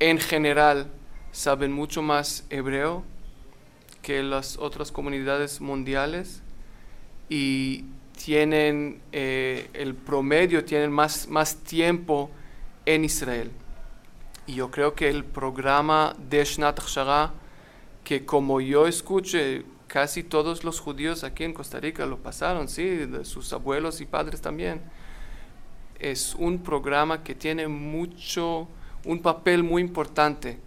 en 0.00 0.18
general 0.18 0.88
saben 1.30 1.70
mucho 1.70 2.02
más 2.02 2.44
hebreo 2.50 3.04
que 4.02 4.24
las 4.24 4.56
otras 4.56 4.90
comunidades 4.90 5.60
mundiales 5.60 6.42
y 7.28 7.84
tienen 8.24 9.02
eh, 9.12 9.68
el 9.74 9.94
promedio, 9.94 10.64
tienen 10.64 10.90
más, 10.90 11.28
más 11.28 11.56
tiempo 11.56 12.28
en 12.86 13.04
Israel. 13.04 13.52
Y 14.46 14.54
yo 14.54 14.70
creo 14.70 14.94
que 14.94 15.08
el 15.08 15.24
programa 15.24 16.14
de 16.28 16.44
Shnat 16.44 16.80
Achshara, 16.80 17.32
que 18.04 18.24
como 18.24 18.60
yo 18.60 18.86
escuché, 18.86 19.64
casi 19.86 20.22
todos 20.22 20.64
los 20.64 20.80
judíos 20.80 21.24
aquí 21.24 21.44
en 21.44 21.52
Costa 21.52 21.80
Rica 21.80 22.06
lo 22.06 22.18
pasaron, 22.18 22.68
sí, 22.68 23.08
sus 23.24 23.52
abuelos 23.52 24.00
y 24.00 24.06
padres 24.06 24.40
también. 24.40 24.80
Es 25.98 26.34
un 26.36 26.62
programa 26.62 27.22
que 27.22 27.34
tiene 27.34 27.68
mucho, 27.68 28.68
un 29.04 29.20
papel 29.20 29.62
muy 29.62 29.82
importante 29.82 30.58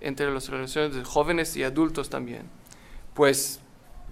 entre 0.00 0.30
las 0.30 0.48
relaciones 0.48 0.94
de 0.94 1.04
jóvenes 1.04 1.56
y 1.56 1.62
adultos 1.62 2.10
también. 2.10 2.42
Pues 3.14 3.60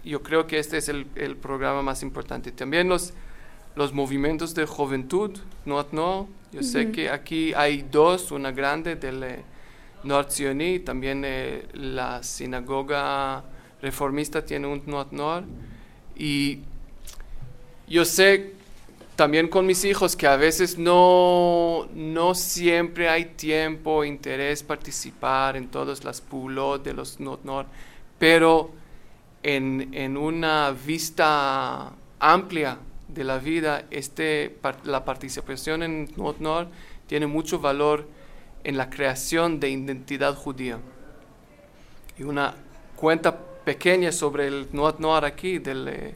yo 0.03 0.23
creo 0.23 0.47
que 0.47 0.59
este 0.59 0.79
es 0.79 0.89
el, 0.89 1.07
el 1.15 1.37
programa 1.37 1.83
más 1.83 2.03
importante. 2.03 2.51
También 2.51 2.89
los, 2.89 3.13
los 3.77 3.93
movimientos 3.93 4.55
de 4.55 4.67
juventud, 4.67 5.39
no, 5.65 5.87
no. 5.93 6.29
Yo 6.55 6.63
sé 6.63 6.93
que 6.93 7.11
aquí 7.11 7.53
hay 7.53 7.83
dos, 7.91 8.31
una 8.31 8.53
grande 8.53 8.95
del 8.95 9.25
eh, 9.25 9.43
Nord 10.05 10.31
Zioni, 10.31 10.79
también 10.79 11.25
eh, 11.25 11.67
la 11.73 12.23
sinagoga 12.23 13.43
reformista 13.83 14.45
tiene 14.45 14.69
un 14.69 14.81
Nord 14.87 15.09
Nord. 15.11 15.45
Y 16.15 16.61
yo 17.89 18.05
sé 18.05 18.53
también 19.17 19.49
con 19.49 19.67
mis 19.67 19.85
hijos 19.85 20.15
que 20.15 20.29
a 20.29 20.37
veces 20.37 20.79
no, 20.79 21.89
no 21.93 22.37
siempre 22.37 23.09
hay 23.09 23.25
tiempo, 23.25 24.05
interés 24.05 24.63
participar 24.63 25.57
en 25.57 25.67
todas 25.67 26.05
las 26.05 26.21
pulot 26.21 26.85
de 26.85 26.93
los 26.93 27.19
Nord 27.19 27.41
Nord, 27.43 27.67
pero 28.17 28.71
en, 29.43 29.93
en 29.93 30.17
una 30.17 30.71
vista 30.71 31.91
amplia 32.21 32.79
de 33.15 33.25
la 33.25 33.39
vida, 33.39 33.85
este, 33.91 34.59
la 34.85 35.05
participación 35.05 35.83
en 35.83 36.13
Nord 36.17 36.69
tiene 37.07 37.27
mucho 37.27 37.59
valor 37.59 38.09
en 38.65 38.77
la 38.77 38.91
creación 38.91 39.61
de 39.61 39.71
identidad 39.71 40.35
judía. 40.35 40.79
Y 42.19 42.23
una 42.25 42.55
cuenta 42.97 43.39
pequeña 43.65 44.13
sobre 44.13 44.47
el 44.49 44.69
Nord 44.73 45.25
aquí, 45.25 45.59
del, 45.59 45.89
eh, 45.89 46.15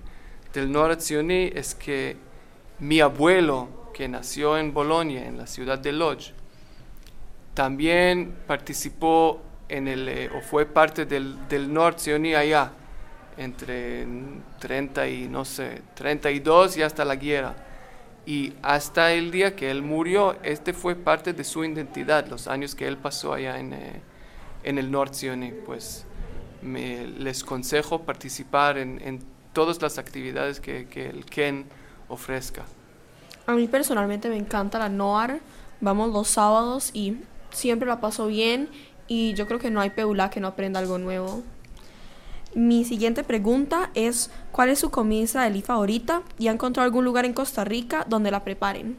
del 0.52 0.71
Nord 0.71 0.99
es 1.00 1.75
que 1.75 2.17
mi 2.78 3.00
abuelo, 3.00 3.90
que 3.95 4.09
nació 4.09 4.59
en 4.59 4.73
Bolonia, 4.73 5.26
en 5.26 5.38
la 5.38 5.47
ciudad 5.47 5.78
de 5.78 5.93
Lodz, 5.93 6.33
también 7.55 8.35
participó 8.47 9.43
en 9.69 9.88
el, 9.88 10.09
eh, 10.09 10.31
o 10.35 10.40
fue 10.40 10.64
parte 10.67 11.07
del, 11.07 11.49
del 11.49 11.73
Nord 11.73 11.97
allá 12.37 12.73
entre 13.38 14.07
30 14.59 15.09
y 15.09 15.28
no 15.28 15.45
sé, 15.45 15.83
32 15.95 16.76
y 16.76 16.83
hasta 16.83 17.04
la 17.04 17.16
guerra. 17.16 17.54
Y 18.26 18.52
hasta 18.62 19.12
el 19.12 19.30
día 19.30 19.57
que 19.57 19.71
él 19.71 19.83
murió, 19.83 20.37
este 20.42 20.75
fue 20.75 20.95
parte 20.95 21.33
de 21.33 21.45
su 21.45 21.64
identidad, 21.64 22.26
los 22.26 22.47
años 22.47 22.75
que 22.75 22.87
él 22.87 22.99
pasó 22.99 23.33
allá 23.33 23.59
en, 23.59 23.73
eh, 23.73 24.02
en 24.64 24.76
el 24.76 24.90
Norte 24.90 25.54
Pues 25.64 26.04
me, 26.61 27.07
les 27.07 27.42
consejo 27.42 28.02
participar 28.02 28.76
en, 28.76 29.00
en 29.02 29.21
todas 29.54 29.80
las 29.80 29.97
actividades 29.97 30.61
que, 30.61 30.87
que, 30.88 31.07
el 31.07 31.25
Ken 31.25 31.64
ofrezca. 32.09 32.64
A 33.47 33.54
mí 33.54 33.66
personalmente 33.66 34.28
me 34.28 34.37
encanta 34.37 34.78
la 34.78 34.90
NOAR. 34.90 35.40
Vamos 35.80 36.12
los 36.12 36.28
sábados 36.28 36.90
y 36.92 37.16
siempre 37.50 37.88
la 37.88 38.00
paso 38.00 38.26
bien 38.26 38.68
y 39.07 39.33
yo 39.35 39.47
creo 39.47 39.59
que 39.59 39.71
no 39.71 39.80
hay 39.80 39.90
peula 39.90 40.28
que 40.28 40.40
no 40.40 40.49
aprenda 40.49 40.80
algo 40.80 40.99
nuevo. 40.99 41.42
Mi 42.59 42.85
siguiente 42.85 43.23
pregunta 43.23 43.93
es, 43.95 44.33
¿cuál 44.50 44.71
es 44.71 44.81
su 44.81 44.91
comida 44.91 45.23
israelí 45.23 45.62
favorita 45.62 46.23
y 46.41 46.49
ha 46.49 46.50
encontrado 46.50 46.85
algún 46.87 47.05
lugar 47.05 47.25
en 47.25 47.33
Costa 47.33 47.65
Rica 47.65 48.05
donde 48.09 48.33
la 48.33 48.43
preparen? 48.43 48.97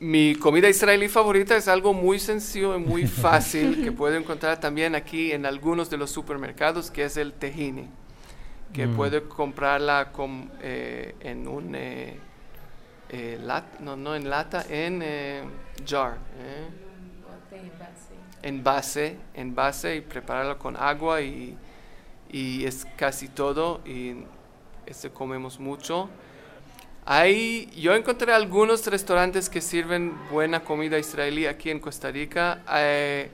Mi 0.00 0.34
comida 0.34 0.68
israelí 0.68 1.06
favorita 1.06 1.56
es 1.56 1.68
algo 1.68 1.94
muy 1.94 2.18
sencillo 2.18 2.74
y 2.74 2.80
muy 2.80 3.06
fácil 3.06 3.84
que 3.84 3.92
puedo 3.92 4.16
encontrar 4.16 4.58
también 4.58 4.96
aquí 4.96 5.30
en 5.30 5.46
algunos 5.46 5.90
de 5.90 5.96
los 5.96 6.10
supermercados, 6.10 6.90
que 6.90 7.04
es 7.04 7.16
el 7.16 7.34
tejini, 7.34 7.86
que 8.72 8.88
mm. 8.88 8.96
puede 8.96 9.22
comprarla 9.22 10.10
con, 10.10 10.50
eh, 10.60 11.14
en 11.20 11.46
un 11.46 11.76
eh, 11.76 12.18
eh 13.10 13.38
no, 13.78 13.94
no 13.94 14.16
en 14.16 14.28
lata, 14.28 14.66
en 14.68 15.02
eh, 15.04 15.42
jar, 15.86 16.18
en 18.42 18.64
base, 18.64 19.16
en 19.34 19.54
base 19.54 19.94
y 19.94 20.00
prepararla 20.00 20.58
con 20.58 20.76
agua 20.76 21.22
y 21.22 21.56
y 22.30 22.64
es 22.64 22.86
casi 22.96 23.28
todo 23.28 23.80
y 23.86 24.24
este 24.86 25.10
comemos 25.10 25.58
mucho. 25.58 26.08
Hay, 27.10 27.70
yo 27.74 27.94
encontré 27.94 28.34
algunos 28.34 28.86
restaurantes 28.86 29.48
que 29.48 29.62
sirven 29.62 30.14
buena 30.30 30.60
comida 30.60 30.98
israelí 30.98 31.46
aquí 31.46 31.70
en 31.70 31.80
Costa 31.80 32.10
Rica. 32.10 32.62
Eh, 32.74 33.30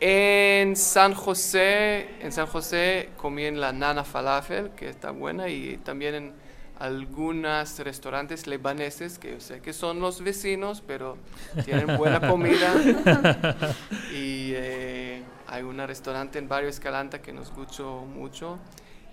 en 0.00 0.76
San 0.76 1.14
José, 1.14 2.08
en 2.20 2.32
San 2.32 2.46
José 2.46 3.10
comí 3.16 3.44
en 3.44 3.60
la 3.60 3.72
Nana 3.72 4.04
Falafel, 4.04 4.70
que 4.70 4.88
está 4.88 5.10
buena, 5.10 5.48
y 5.48 5.76
también 5.78 6.14
en 6.14 6.32
algunos 6.78 7.78
restaurantes 7.80 8.46
libaneses, 8.46 9.18
que 9.18 9.32
yo 9.32 9.40
sé 9.40 9.60
que 9.60 9.72
son 9.72 9.98
los 10.00 10.22
vecinos, 10.22 10.82
pero 10.86 11.18
tienen 11.64 11.96
buena 11.96 12.20
comida. 12.20 12.74
y 14.12 14.52
eh, 14.54 15.22
hay 15.48 15.62
un 15.62 15.78
restaurante 15.78 16.38
en 16.38 16.46
Barrio 16.46 16.68
Escalanta 16.68 17.22
que 17.22 17.32
nos 17.32 17.52
gustó 17.52 18.00
mucho. 18.00 18.58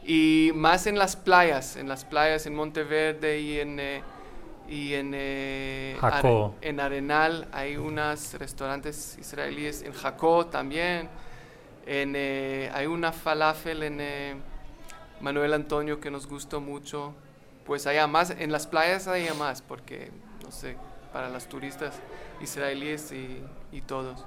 Y 0.04 0.52
más 0.54 0.86
en 0.86 1.00
las 1.00 1.16
playas, 1.16 1.78
en 1.78 1.88
las 1.88 2.04
playas 2.06 2.46
en 2.46 2.54
Monteverde 2.54 3.40
y 3.40 3.60
en, 3.60 3.80
eh, 3.80 4.04
y 4.68 4.94
en, 4.94 5.14
eh, 5.16 5.98
en 6.62 6.80
Arenal 6.80 7.48
hay 7.52 7.78
unos 7.78 8.34
restaurantes 8.34 9.18
israelíes, 9.18 9.82
en 9.82 9.94
Jacó 9.94 10.46
también. 10.48 11.10
En, 11.86 12.14
eh, 12.16 12.70
hay 12.74 12.86
una 12.86 13.12
falafel 13.14 13.84
en 13.84 14.44
Manuel 15.22 15.54
Antonio 15.54 16.00
que 16.00 16.12
nos 16.12 16.28
gustó 16.28 16.60
mucho. 16.60 17.14
Pues 17.66 17.88
allá 17.88 18.06
más, 18.08 18.30
en 18.30 18.52
las 18.52 18.68
playas 18.68 19.08
hay 19.08 19.28
más, 19.40 19.62
porque, 19.62 20.12
no 20.44 20.52
sé, 20.52 20.76
para 21.14 21.30
los 21.30 21.48
turistas 21.48 22.00
israelíes 22.42 23.12
y, 23.12 23.42
y 23.72 23.82
todos. 23.82 24.26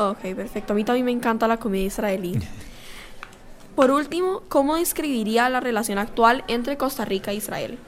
Ok, 0.00 0.34
perfecto. 0.34 0.72
A 0.72 0.76
mí 0.76 0.82
también 0.82 1.04
me 1.04 1.12
encanta 1.12 1.46
la 1.46 1.58
comida 1.58 1.84
israelí. 1.84 2.40
Por 3.76 3.90
último, 3.90 4.42
¿cómo 4.48 4.76
describiría 4.76 5.46
la 5.50 5.60
relación 5.60 5.98
actual 5.98 6.42
entre 6.48 6.78
Costa 6.78 7.04
Rica 7.04 7.32
e 7.32 7.34
Israel? 7.34 7.78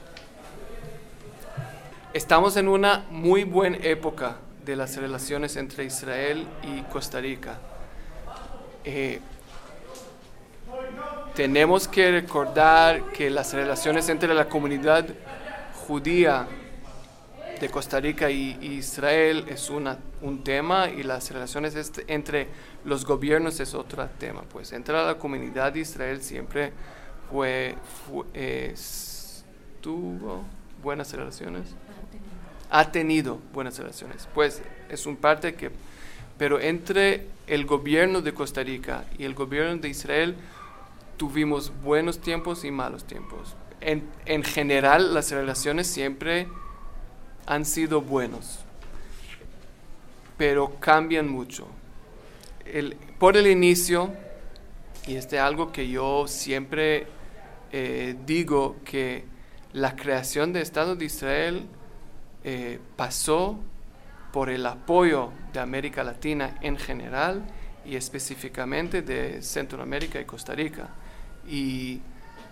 Estamos 2.13 2.55
en 2.55 2.67
una 2.67 3.03
muy 3.09 3.45
buena 3.45 3.77
época 3.81 4.35
de 4.63 4.75
las 4.75 4.95
relaciones 4.95 5.55
entre 5.55 5.85
Israel 5.85 6.45
y 6.61 6.83
Costa 6.83 7.19
Rica. 7.19 7.57
Eh, 8.85 9.19
tenemos 11.33 11.87
que 11.87 12.11
recordar 12.11 13.05
que 13.05 13.31
las 13.31 13.55
relaciones 13.55 14.07
entre 14.09 14.35
la 14.35 14.47
comunidad 14.47 15.07
judía 15.87 16.45
de 17.63 17.69
Costa 17.69 17.97
Rica 17.97 18.29
y, 18.29 18.57
Israel 18.61 19.45
es 19.47 19.69
una, 19.69 19.97
un 20.21 20.43
tema 20.43 20.89
y 20.89 21.01
las 21.01 21.31
relaciones 21.31 21.75
este, 21.75 22.03
entre 22.13 22.49
los 22.83 23.05
gobiernos 23.05 23.57
es 23.61 23.73
otro 23.73 24.05
tema. 24.19 24.41
Pues 24.41 24.73
entre 24.73 24.93
la 24.93 25.17
comunidad 25.17 25.71
de 25.71 25.79
Israel 25.79 26.21
siempre 26.21 26.73
fue, 27.29 27.77
tuvo 29.79 30.43
buenas 30.81 31.13
relaciones. 31.13 31.73
Ha 32.69 32.91
tenido 32.91 33.39
buenas 33.53 33.79
relaciones. 33.79 34.27
Pues 34.33 34.61
es 34.89 35.05
un 35.05 35.15
parte 35.15 35.55
que, 35.55 35.71
pero 36.37 36.59
entre 36.59 37.27
el 37.47 37.65
gobierno 37.65 38.21
de 38.21 38.33
Costa 38.33 38.61
Rica 38.61 39.05
y 39.17 39.23
el 39.23 39.35
gobierno 39.35 39.77
de 39.77 39.87
Israel 39.87 40.35
tuvimos 41.15 41.71
buenos 41.81 42.19
tiempos 42.19 42.65
y 42.65 42.71
malos 42.71 43.05
tiempos. 43.05 43.55
En, 43.79 44.03
en 44.25 44.43
general 44.43 45.13
las 45.13 45.31
relaciones 45.31 45.87
siempre 45.87 46.49
han 47.45 47.65
sido 47.65 48.01
buenos, 48.01 48.59
pero 50.37 50.79
cambian 50.79 51.27
mucho. 51.27 51.67
por 53.19 53.37
el 53.37 53.47
inicio, 53.47 54.11
y 55.07 55.15
este 55.15 55.35
es 55.35 55.41
algo 55.41 55.71
que 55.71 55.89
yo 55.89 56.27
siempre 56.27 57.07
eh, 57.75 58.15
digo, 58.27 58.75
que 58.85 59.25
la 59.73 59.95
creación 59.95 60.53
del 60.53 60.61
Estado 60.61 60.95
de 60.95 61.05
Israel 61.05 61.65
eh, 62.43 62.79
pasó 62.95 63.57
por 64.31 64.51
el 64.51 64.63
apoyo 64.67 65.31
de 65.51 65.59
América 65.59 66.03
Latina 66.03 66.55
en 66.61 66.77
general 66.77 67.43
y 67.83 67.95
específicamente 67.95 69.01
de 69.01 69.41
Centroamérica 69.41 70.21
y 70.21 70.25
Costa 70.25 70.53
Rica. 70.53 70.89
Y 71.49 71.99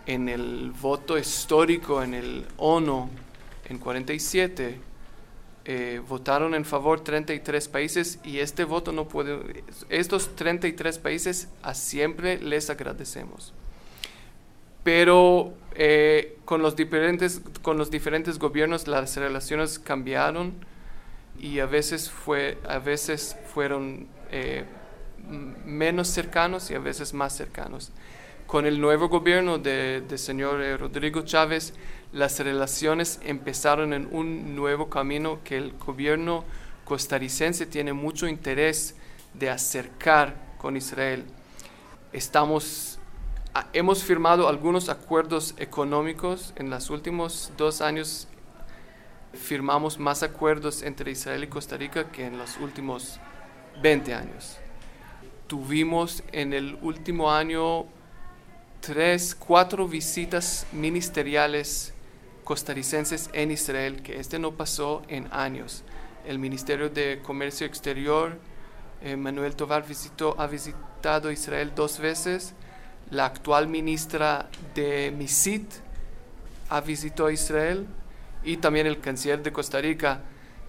en 0.08 0.28
el 0.28 0.72
voto 0.72 1.20
histórico 1.20 2.02
en 2.02 2.16
el 2.16 2.48
ONU 2.58 3.08
en 3.65 3.77
47 3.77 4.80
eh, 5.63 6.01
votaron 6.08 6.56
en 6.56 6.65
favor 6.65 7.01
33 7.01 7.68
países 7.68 8.20
y 8.24 8.39
este 8.39 8.63
voto 8.63 8.91
no 8.91 9.08
puede, 9.08 9.63
estos 9.89 10.36
33 10.36 10.98
países 10.98 11.50
a 11.62 11.74
siempre 11.74 12.39
les 12.39 12.70
agradecemos. 12.70 13.53
Pero 14.84 15.53
eh, 15.75 16.39
con, 16.46 16.62
los 16.62 16.75
diferentes, 16.75 17.41
con 17.62 17.77
los 17.77 17.91
diferentes 17.91 18.39
gobiernos 18.39 18.88
las 18.88 19.15
relaciones 19.18 19.77
cambiaron 19.77 20.53
y 21.39 21.60
a 21.60 21.65
veces, 21.65 22.10
fue, 22.10 22.58
a 22.68 22.80
veces 22.80 23.38
fueron 23.53 24.08
eh, 24.32 24.65
menos 25.65 26.08
cercanos 26.08 26.72
y 26.72 26.75
a 26.75 26.80
veces 26.80 27.13
más 27.13 27.36
cercanos. 27.36 27.91
Con 28.48 28.65
el 28.65 28.82
nuevo 28.82 29.08
gobierno 29.08 29.58
del 29.58 30.08
de 30.08 30.18
señor 30.18 30.62
eh, 30.62 30.75
Rodrigo 30.77 31.22
Chávez, 31.22 31.74
las 32.13 32.39
relaciones 32.39 33.20
empezaron 33.24 33.94
en 33.94 34.10
un 34.12 34.56
nuevo 34.56 34.89
camino 34.89 35.39
que 35.44 35.58
el 35.58 35.72
gobierno 35.77 36.44
costarricense 36.84 37.65
tiene 37.65 37.94
mucho 37.94 38.27
interés 38.27 38.96
de 39.34 39.50
acercar 39.50 40.36
con 40.58 40.75
Israel. 40.75 41.24
Estamos, 42.12 43.00
hemos 43.72 44.03
firmado 44.03 44.50
algunos 44.50 44.89
acuerdos 44.89 45.56
económicos 45.58 46.53
en 46.58 46.70
los 46.70 46.89
últimos 46.89 47.53
dos 47.58 47.80
años. 47.80 48.27
Firmamos 49.34 49.98
más 49.98 50.22
acuerdos 50.24 50.82
entre 50.82 51.12
Israel 51.12 51.46
y 51.46 51.48
Costa 51.48 51.77
Rica 51.77 52.12
que 52.12 52.25
en 52.25 52.38
los 52.38 52.58
últimos 52.58 53.22
20 53.82 54.13
años. 54.13 54.58
Tuvimos 55.48 56.24
en 56.34 56.51
el 56.51 56.77
último 56.82 57.32
año 57.32 57.86
tres, 58.82 59.34
cuatro 59.34 59.88
visitas 59.88 60.68
ministeriales 60.74 61.94
costarricenses 62.51 63.29
en 63.31 63.50
Israel, 63.50 64.01
que 64.03 64.20
este 64.20 64.38
no 64.38 64.51
pasó 64.51 65.03
en 65.08 65.25
años. 65.31 65.84
El 66.25 66.38
Ministerio 66.38 66.89
de 66.89 67.22
Comercio 67.24 67.65
Exterior, 67.65 68.38
Manuel 69.17 69.55
Tovar, 69.55 69.88
visitó, 69.88 70.36
ha 70.38 70.48
visitado 70.48 71.31
Israel 71.31 71.72
dos 71.74 72.00
veces. 72.00 72.53
La 73.10 73.25
actual 73.27 73.70
ministra 73.70 74.50
de 74.75 75.13
MISIT 75.17 75.63
ha 76.67 76.81
visitado 76.81 77.31
Israel 77.31 77.86
y 78.43 78.58
también 78.58 78.86
el 78.86 79.00
canciller 79.00 79.41
de 79.41 79.53
Costa 79.53 79.79
Rica 79.79 80.20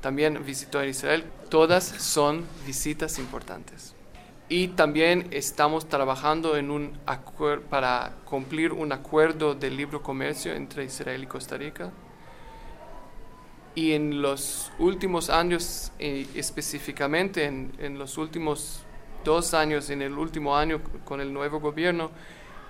también 0.01 0.41
visitó 0.47 0.85
Israel. 0.85 1.25
Todas 1.49 1.83
son 1.83 2.47
visitas 2.65 3.19
importantes. 3.19 3.93
Y 4.53 4.69
también 4.69 5.29
estamos 5.31 5.89
trabajando 5.89 6.59
en 6.59 6.71
un 6.71 6.99
para 7.71 8.17
cumplir 8.27 8.75
un 8.75 8.93
acuerdo 8.93 9.55
de 9.55 9.71
libre 9.71 9.99
comercio 10.03 10.53
entre 10.53 10.85
Israel 10.85 11.23
y 11.23 11.27
Costa 11.27 11.57
Rica. 11.57 11.91
Y 13.75 13.93
en 13.93 14.21
los 14.21 14.71
últimos 14.79 15.31
años, 15.31 15.91
eh, 15.99 16.27
específicamente 16.35 17.47
en, 17.47 17.73
en 17.79 17.99
los 17.99 18.19
últimos 18.19 18.83
dos 19.25 19.55
años, 19.55 19.89
en 19.89 20.03
el 20.03 20.13
último 20.13 20.55
año 20.55 20.83
con 21.07 21.23
el 21.23 21.33
nuevo 21.33 21.59
gobierno, 21.59 22.11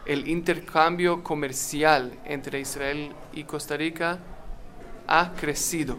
el 0.06 0.28
intercambio 0.28 1.24
comercial 1.24 2.16
entre 2.24 2.60
Israel 2.60 3.10
y 3.32 3.42
Costa 3.42 3.76
Rica 3.76 4.20
ha 5.08 5.32
crecido 5.32 5.96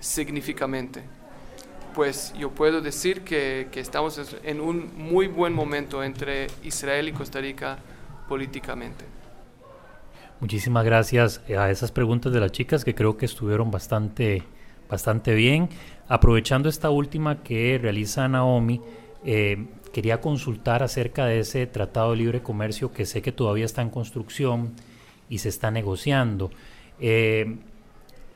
significativamente 0.00 1.21
pues 1.94 2.34
yo 2.38 2.50
puedo 2.50 2.80
decir 2.80 3.22
que, 3.22 3.68
estamos 3.74 4.20
en 4.42 4.60
un 4.60 4.90
muy 4.96 5.26
buen 5.26 5.52
momento 5.52 6.02
entre 6.02 6.48
Israel 6.62 7.08
y 7.08 7.12
Costa 7.12 7.40
Rica 7.40 7.78
políticamente. 8.28 9.04
Muchísimas 10.40 10.84
gracias 10.84 11.40
a 11.56 11.70
esas 11.70 11.92
preguntas 11.92 12.32
de 12.32 12.40
las 12.40 12.50
chicas 12.52 12.84
que 12.84 12.94
creo 12.94 13.16
que 13.16 13.26
estuvieron 13.26 13.70
bastante, 13.70 14.42
bastante 14.88 15.34
bien. 15.34 15.68
Aprovechando 16.08 16.68
esta 16.68 16.90
última 16.90 17.42
que 17.42 17.78
realiza 17.80 18.26
Naomi, 18.28 18.80
eh, 19.24 19.66
quería 19.92 20.20
consultar 20.20 20.82
acerca 20.82 21.26
de 21.26 21.40
ese 21.40 21.66
Tratado 21.66 22.10
de 22.10 22.16
Libre 22.16 22.42
Comercio 22.42 22.92
que 22.92 23.06
sé 23.06 23.22
que 23.22 23.30
todavía 23.30 23.64
está 23.64 23.82
en 23.82 23.90
construcción 23.90 24.72
y 25.28 25.38
se 25.38 25.48
está 25.48 25.70
negociando. 25.70 26.50
Eh, 26.98 27.58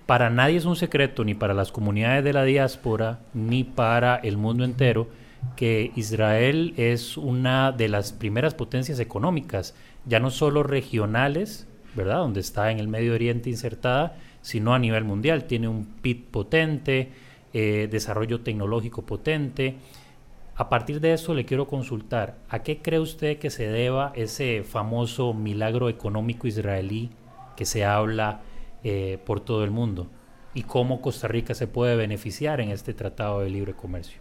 para 0.07 0.31
nadie 0.31 0.57
es 0.57 0.65
un 0.65 0.77
secreto, 0.77 1.25
ni 1.25 1.35
para 1.35 1.53
las 1.53 1.73
comunidades 1.73 2.23
de 2.23 2.33
la 2.33 2.45
diáspora, 2.45 3.19
ni 3.35 3.65
para 3.65 4.17
el 4.17 4.37
mundo 4.37 4.65
entero, 4.65 5.09
que 5.57 5.93
Israel 5.97 6.75
es 6.77 7.17
una 7.17 7.73
de 7.73 7.89
las 7.89 8.13
primeras 8.13 8.55
potencias 8.55 9.01
económicas, 9.01 9.75
ya 10.07 10.21
no 10.21 10.31
solo 10.31 10.63
regionales, 10.63 11.67
¿verdad? 11.95 12.19
Donde 12.19 12.41
está 12.41 12.71
en 12.71 12.79
el 12.79 12.89
Medio 12.89 13.15
Oriente 13.15 13.51
insertada, 13.51 14.17
sino 14.43 14.75
a 14.75 14.79
nivel 14.79 15.03
mundial. 15.05 15.45
Tiene 15.45 15.67
un 15.67 15.85
PIB 15.85 16.27
potente, 16.31 17.11
eh, 17.53 17.89
desarrollo 17.91 18.43
tecnológico 18.43 19.03
potente. 19.03 19.77
A 20.55 20.69
partir 20.69 21.01
de 21.01 21.15
eso 21.15 21.35
le 21.35 21.45
quiero 21.45 21.67
consultar, 21.67 22.37
¿a 22.49 22.61
qué 22.61 22.79
cree 22.79 23.01
usted 23.01 23.39
que 23.39 23.51
se 23.51 23.67
deba 23.67 24.13
ese 24.15 24.63
famoso 24.63 25.35
milagro 25.35 25.89
económico 25.89 26.47
israelí 26.47 27.11
que 27.57 27.65
se 27.65 27.85
habla 27.85 28.41
eh, 28.89 29.19
por 29.27 29.41
todo 29.41 29.65
el 29.65 29.73
mundo 29.73 30.07
y 30.55 30.63
cómo 30.63 31.01
Costa 31.01 31.27
Rica 31.27 31.55
se 31.57 31.67
puede 31.67 31.97
beneficiar 31.97 32.61
en 32.61 32.71
este 32.71 32.95
Tratado 32.95 33.41
de 33.41 33.51
Libre 33.51 33.75
Comercio. 33.75 34.21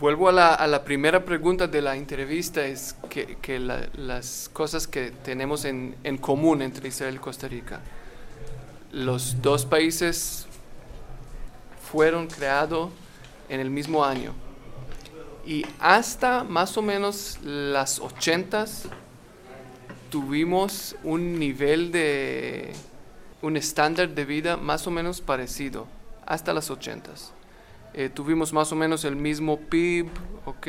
Vuelvo 0.00 0.30
a 0.30 0.32
la, 0.66 0.84
primera 0.84 1.22
pregunta 1.26 1.66
de 1.66 1.82
la 1.82 1.94
entrevista, 1.94 2.64
es 2.64 2.96
que, 3.10 3.58
las 3.58 4.48
cosas 4.54 4.86
que 4.86 5.10
tenemos 5.10 5.66
en, 5.66 5.94
en 6.02 6.16
común 6.16 6.62
entre 6.62 6.88
Israel 6.88 7.16
y 7.16 7.18
Costa 7.18 7.46
Rica. 7.46 7.82
Los 8.90 9.42
dos 9.42 9.66
países 9.66 10.46
fueron 11.90 12.26
creados 12.28 12.90
en 13.50 13.60
el 13.60 13.68
mismo 13.68 14.02
año 14.02 14.32
y 15.44 15.66
hasta 15.78 16.42
más 16.42 16.78
o 16.78 16.80
menos 16.80 17.38
las 17.42 18.00
80 18.00 18.64
tuvimos 20.08 20.96
un 21.04 21.38
nivel 21.38 21.92
de 21.92 22.72
un 23.42 23.56
estándar 23.56 24.10
de 24.10 24.24
vida 24.24 24.56
más 24.56 24.86
o 24.86 24.90
menos 24.90 25.20
parecido 25.20 25.86
hasta 26.24 26.54
las 26.54 26.70
80 26.70 27.10
eh, 27.94 28.08
tuvimos 28.08 28.54
más 28.54 28.72
o 28.72 28.76
menos 28.76 29.04
el 29.04 29.16
mismo 29.16 29.58
PIB, 29.58 30.08
¿ok? 30.46 30.66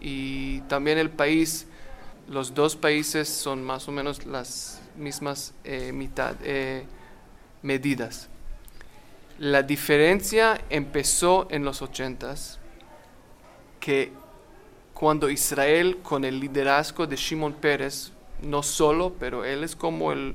Y 0.00 0.60
también 0.62 0.98
el 0.98 1.08
país, 1.08 1.68
los 2.28 2.52
dos 2.52 2.74
países 2.74 3.28
son 3.28 3.62
más 3.62 3.86
o 3.86 3.92
menos 3.92 4.26
las 4.26 4.82
mismas 4.96 5.54
eh, 5.62 5.92
mitad, 5.92 6.34
eh, 6.42 6.84
medidas. 7.62 8.28
La 9.38 9.62
diferencia 9.62 10.60
empezó 10.68 11.46
en 11.50 11.64
los 11.64 11.80
80 11.80 12.34
que 13.78 14.12
cuando 14.94 15.30
Israel, 15.30 15.98
con 16.02 16.24
el 16.24 16.40
liderazgo 16.40 17.06
de 17.06 17.14
Shimon 17.14 17.52
Pérez, 17.52 18.10
no 18.42 18.64
solo, 18.64 19.14
pero 19.20 19.44
él 19.44 19.62
es 19.62 19.76
como 19.76 20.10
el 20.10 20.34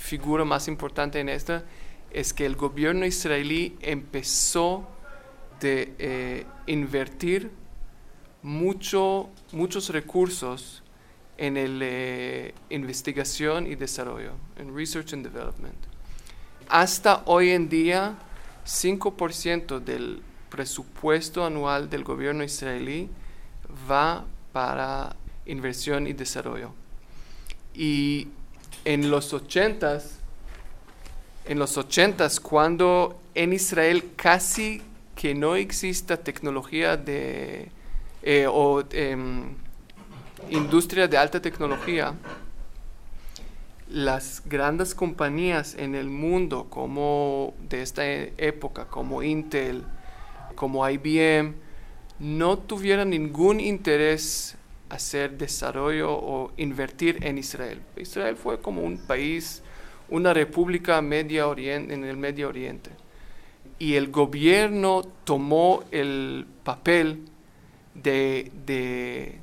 figura 0.00 0.44
más 0.44 0.66
importante 0.66 1.20
en 1.20 1.28
esta 1.28 1.62
es 2.10 2.32
que 2.32 2.46
el 2.46 2.56
gobierno 2.56 3.04
israelí 3.04 3.76
empezó 3.82 4.88
de 5.60 5.94
eh, 5.98 6.46
invertir 6.66 7.50
mucho, 8.42 9.28
muchos 9.52 9.90
recursos 9.90 10.82
en 11.36 11.56
el 11.56 11.80
eh, 11.82 12.54
investigación 12.70 13.66
y 13.66 13.74
desarrollo, 13.74 14.32
en 14.56 14.74
research 14.74 15.12
and 15.12 15.22
development. 15.22 15.76
Hasta 16.68 17.22
hoy 17.26 17.50
en 17.50 17.68
día, 17.68 18.16
5% 18.66 19.80
del 19.80 20.22
presupuesto 20.48 21.44
anual 21.44 21.90
del 21.90 22.04
gobierno 22.04 22.42
israelí 22.42 23.08
va 23.88 24.24
para 24.52 25.14
inversión 25.46 26.06
y 26.06 26.14
desarrollo. 26.14 26.72
Y 27.74 28.28
en 28.84 29.10
los 29.10 29.32
ochentas, 29.32 30.18
en 31.46 31.58
los 31.58 31.76
ochentas, 31.76 32.40
cuando 32.40 33.20
en 33.34 33.52
Israel 33.52 34.10
casi 34.16 34.82
que 35.14 35.34
no 35.34 35.56
exista 35.56 36.16
tecnología 36.16 36.96
de 36.96 37.70
eh, 38.22 38.46
o 38.48 38.82
em, 38.92 39.54
industria 40.50 41.08
de 41.08 41.16
alta 41.16 41.40
tecnología, 41.40 42.14
las 43.88 44.42
grandes 44.46 44.94
compañías 44.94 45.74
en 45.74 45.94
el 45.94 46.08
mundo 46.08 46.68
como 46.70 47.54
de 47.68 47.82
esta 47.82 48.06
época, 48.06 48.86
como 48.86 49.22
Intel, 49.22 49.84
como 50.54 50.88
IBM, 50.88 51.54
no 52.18 52.58
tuvieran 52.58 53.10
ningún 53.10 53.60
interés 53.60 54.56
hacer 54.90 55.38
desarrollo 55.38 56.12
o 56.12 56.52
invertir 56.56 57.24
en 57.24 57.38
Israel. 57.38 57.80
Israel 57.96 58.36
fue 58.36 58.60
como 58.60 58.82
un 58.82 58.98
país, 58.98 59.62
una 60.08 60.34
república 60.34 61.00
media 61.00 61.46
oriente, 61.46 61.94
en 61.94 62.04
el 62.04 62.16
Medio 62.16 62.48
Oriente. 62.48 62.90
Y 63.78 63.94
el 63.94 64.10
gobierno 64.10 65.02
tomó 65.24 65.84
el 65.90 66.46
papel 66.64 67.24
de, 67.94 68.50
de, 68.66 69.38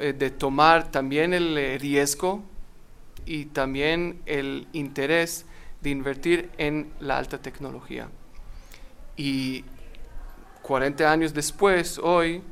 eh, 0.00 0.30
tomar 0.38 0.90
también 0.90 1.34
el 1.34 1.58
eh, 1.58 1.78
riesgo 1.78 2.42
y 3.26 3.46
también 3.46 4.20
el 4.24 4.66
interés 4.72 5.46
de 5.82 5.90
invertir 5.90 6.50
en 6.56 6.90
la 7.00 7.18
alta 7.18 7.38
tecnología. 7.38 8.08
Y 9.16 9.64
40 10.62 11.10
años 11.10 11.34
después, 11.34 11.98
hoy, 11.98 12.42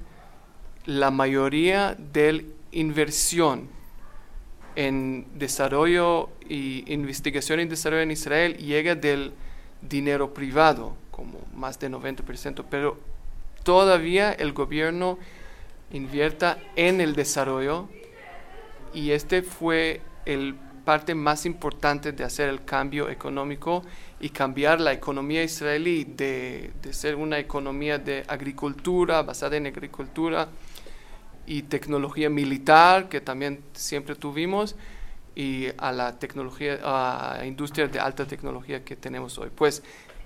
la 0.87 1.11
mayoría 1.11 1.95
de 2.13 2.47
inversión 2.73 3.69
en 4.75 5.27
desarrollo 5.39 6.31
y 6.49 6.91
investigación 6.93 7.61
y 7.61 7.67
desarrollo 7.67 8.03
en 8.03 8.11
Israel 8.11 8.57
llega 8.57 8.95
del 8.95 9.33
dinero 9.81 10.33
privado, 10.33 10.97
como 11.11 11.41
más 11.55 11.79
de 11.79 11.91
90%, 11.91 12.65
pero 12.71 12.99
todavía 13.63 14.33
el 14.33 14.53
gobierno 14.53 15.19
invierta 15.93 16.59
en 16.75 17.01
el 17.01 17.15
desarrollo 17.15 17.89
y 18.95 19.11
este 19.11 19.43
fue 19.43 20.01
el 20.25 20.55
parte 20.85 21.15
más 21.15 21.47
importante 21.47 22.11
de 22.11 22.25
hacer 22.25 22.49
el 22.49 22.65
cambio 22.65 23.09
económico 23.09 23.85
y 24.21 24.31
cambiar 24.31 24.81
la 24.81 24.93
economía 24.93 25.45
israelí 25.45 26.03
de, 26.05 26.73
de, 26.83 26.93
ser 26.93 27.15
una 27.15 27.39
economía 27.39 27.99
de 27.99 28.25
agricultura, 28.27 29.23
basada 29.23 29.57
en 29.57 29.69
agricultura 29.69 30.49
y 31.47 31.63
tecnología 31.63 32.31
militar, 32.31 33.09
que 33.09 33.21
también 33.21 33.61
siempre 33.73 34.15
tuvimos, 34.15 34.77
y 35.35 35.69
a 35.79 35.93
la 35.93 36.19
tecnología, 36.19 36.79
a 36.83 37.37
la 37.39 37.47
industria 37.47 37.89
de 37.89 37.99
alta 37.99 38.27
tecnología 38.27 38.85
que 38.85 38.97
tenemos 38.97 39.39
hoy. 39.39 39.51
Pues 39.55 39.83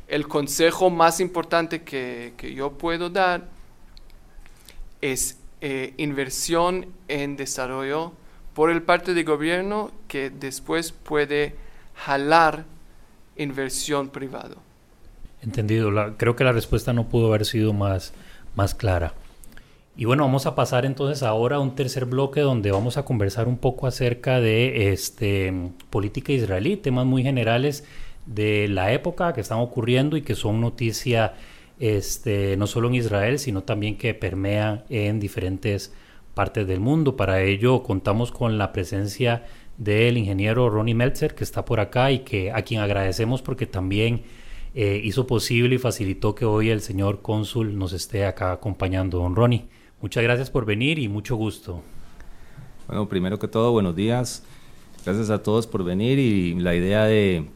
el 0.08 0.26
consejo 0.28 0.90
más 0.90 1.20
importante 1.20 1.82
que, 1.82 2.34
que 2.36 2.54
yo 2.54 2.72
puedo 2.72 3.10
dar 3.10 3.48
es 5.00 5.38
eh, 5.60 5.94
inversión 5.96 6.86
en 7.08 7.36
desarrollo 7.36 8.12
por 8.54 8.70
el 8.70 8.82
parte 8.82 9.14
del 9.14 9.24
gobierno 9.24 9.90
que 10.08 10.30
después 10.30 10.92
puede 10.92 11.54
jalar 11.94 12.64
inversión 13.36 14.08
privada. 14.08 14.56
Entendido. 15.42 16.16
creo 16.16 16.36
que 16.36 16.44
la 16.44 16.52
respuesta 16.52 16.92
no 16.92 17.08
pudo 17.08 17.28
haber 17.28 17.44
sido 17.44 17.72
más, 17.72 18.12
más 18.54 18.74
clara. 18.74 19.14
Y 19.98 20.04
bueno, 20.04 20.24
vamos 20.24 20.44
a 20.44 20.54
pasar 20.54 20.84
entonces 20.84 21.22
ahora 21.22 21.56
a 21.56 21.60
un 21.60 21.74
tercer 21.74 22.04
bloque 22.04 22.42
donde 22.42 22.70
vamos 22.70 22.98
a 22.98 23.04
conversar 23.06 23.48
un 23.48 23.56
poco 23.56 23.86
acerca 23.86 24.40
de 24.40 24.92
este, 24.92 25.70
política 25.88 26.32
israelí, 26.32 26.76
temas 26.76 27.06
muy 27.06 27.22
generales 27.22 27.84
de 28.26 28.68
la 28.68 28.92
época 28.92 29.32
que 29.32 29.40
están 29.40 29.58
ocurriendo 29.58 30.18
y 30.18 30.22
que 30.22 30.34
son 30.34 30.60
noticia 30.60 31.32
este, 31.80 32.58
no 32.58 32.66
solo 32.66 32.88
en 32.88 32.96
Israel, 32.96 33.38
sino 33.38 33.62
también 33.62 33.96
que 33.96 34.12
permean 34.12 34.84
en 34.90 35.18
diferentes 35.18 35.94
partes 36.34 36.66
del 36.66 36.80
mundo. 36.80 37.16
Para 37.16 37.40
ello 37.42 37.82
contamos 37.82 38.32
con 38.32 38.58
la 38.58 38.72
presencia 38.72 39.46
del 39.78 40.18
ingeniero 40.18 40.68
Ronnie 40.68 40.94
Meltzer, 40.94 41.34
que 41.34 41.44
está 41.44 41.64
por 41.64 41.80
acá 41.80 42.10
y 42.10 42.18
que 42.18 42.52
a 42.52 42.60
quien 42.62 42.80
agradecemos 42.80 43.40
porque 43.40 43.64
también 43.64 44.24
eh, 44.74 45.00
hizo 45.02 45.26
posible 45.26 45.76
y 45.76 45.78
facilitó 45.78 46.34
que 46.34 46.44
hoy 46.44 46.68
el 46.68 46.82
señor 46.82 47.22
cónsul 47.22 47.78
nos 47.78 47.94
esté 47.94 48.26
acá 48.26 48.52
acompañando. 48.52 49.20
Don 49.20 49.34
Ronnie, 49.34 49.68
muchas 50.00 50.22
gracias 50.22 50.50
por 50.50 50.64
venir 50.64 50.98
y 50.98 51.08
mucho 51.08 51.36
gusto. 51.36 51.82
Bueno, 52.86 53.08
primero 53.08 53.38
que 53.38 53.48
todo, 53.48 53.72
buenos 53.72 53.96
días. 53.96 54.42
Gracias 55.04 55.30
a 55.30 55.42
todos 55.42 55.66
por 55.66 55.84
venir 55.84 56.18
y 56.18 56.54
la 56.54 56.74
idea 56.74 57.04
de, 57.04 57.46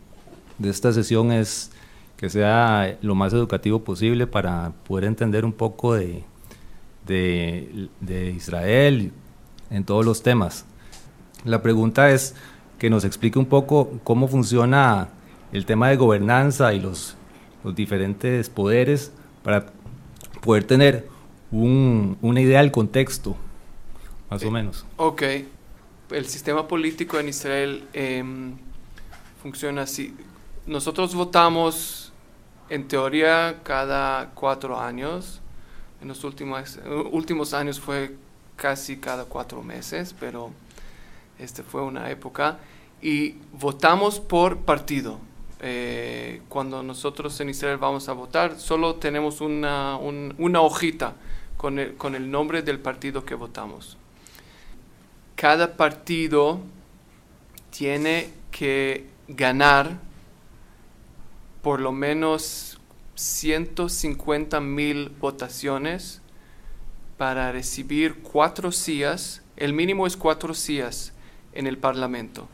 de 0.58 0.70
esta 0.70 0.92
sesión 0.92 1.32
es 1.32 1.70
que 2.16 2.28
sea 2.28 2.98
lo 3.00 3.14
más 3.14 3.32
educativo 3.32 3.82
posible 3.82 4.26
para 4.26 4.72
poder 4.86 5.04
entender 5.04 5.44
un 5.44 5.52
poco 5.52 5.94
de, 5.94 6.22
de, 7.06 8.30
Israel 8.36 9.12
en 9.70 9.84
todos 9.84 10.04
los 10.04 10.22
temas. 10.22 10.66
La 11.44 11.62
pregunta 11.62 12.10
es 12.10 12.34
que 12.78 12.90
nos 12.90 13.04
explique 13.04 13.38
un 13.38 13.46
poco 13.46 13.98
cómo 14.04 14.28
funciona 14.28 15.08
el 15.52 15.66
tema 15.66 15.88
de 15.88 15.96
gobernanza 15.96 16.72
y 16.74 16.80
los, 16.80 17.16
los 17.64 17.74
diferentes 17.74 18.48
poderes 18.48 19.12
para 19.42 19.66
poder 20.42 20.64
tener 20.64 21.08
un, 21.52 22.16
una 22.22 22.40
idea 22.40 22.60
del 22.60 22.70
contexto, 22.70 23.36
más 24.30 24.42
o 24.42 24.48
eh, 24.48 24.50
menos. 24.50 24.86
Ok, 24.96 25.22
el 26.10 26.26
sistema 26.26 26.66
político 26.68 27.18
en 27.18 27.28
Israel 27.28 27.88
em, 27.92 28.54
funciona 29.42 29.82
así. 29.82 30.14
Nosotros 30.66 31.14
votamos 31.14 32.12
en 32.68 32.86
teoría 32.86 33.60
cada 33.62 34.30
cuatro 34.34 34.80
años. 34.80 35.40
En 36.00 36.08
los 36.08 36.24
últimos, 36.24 36.78
últimos 37.10 37.52
años 37.52 37.80
fue 37.80 38.16
casi 38.56 38.96
cada 38.96 39.24
cuatro 39.24 39.62
meses, 39.62 40.14
pero 40.18 40.50
este 41.38 41.62
fue 41.62 41.82
una 41.82 42.10
época. 42.10 42.58
Y 43.02 43.36
votamos 43.52 44.20
por 44.20 44.58
partido. 44.58 45.18
Eh, 45.62 46.40
cuando 46.48 46.82
nosotros 46.82 47.38
en 47.40 47.50
Israel 47.50 47.76
vamos 47.76 48.08
a 48.08 48.14
votar, 48.14 48.58
solo 48.58 48.94
tenemos 48.94 49.40
una, 49.42 49.96
una 49.96 50.60
hojita 50.60 51.14
con 51.60 51.78
el, 51.78 52.30
nombre 52.30 52.62
del 52.62 52.78
partido 52.78 53.26
que 53.26 53.34
votamos. 53.34 53.98
Cada 55.36 55.76
partido 55.76 56.58
tiene 57.68 58.30
que 58.50 59.06
ganar 59.28 59.98
por 61.60 61.82
lo 61.82 61.92
menos 61.92 62.80
150 63.14 64.58
mil 64.60 65.10
votaciones 65.20 66.22
para 67.18 67.52
recibir 67.52 68.22
cuatro 68.22 68.72
sillas, 68.72 69.42
el 69.58 69.74
mínimo 69.74 70.06
es 70.06 70.16
cuatro 70.16 70.54
sillas 70.54 71.12
en 71.52 71.66
el 71.66 71.76
Parlamento. 71.76 72.48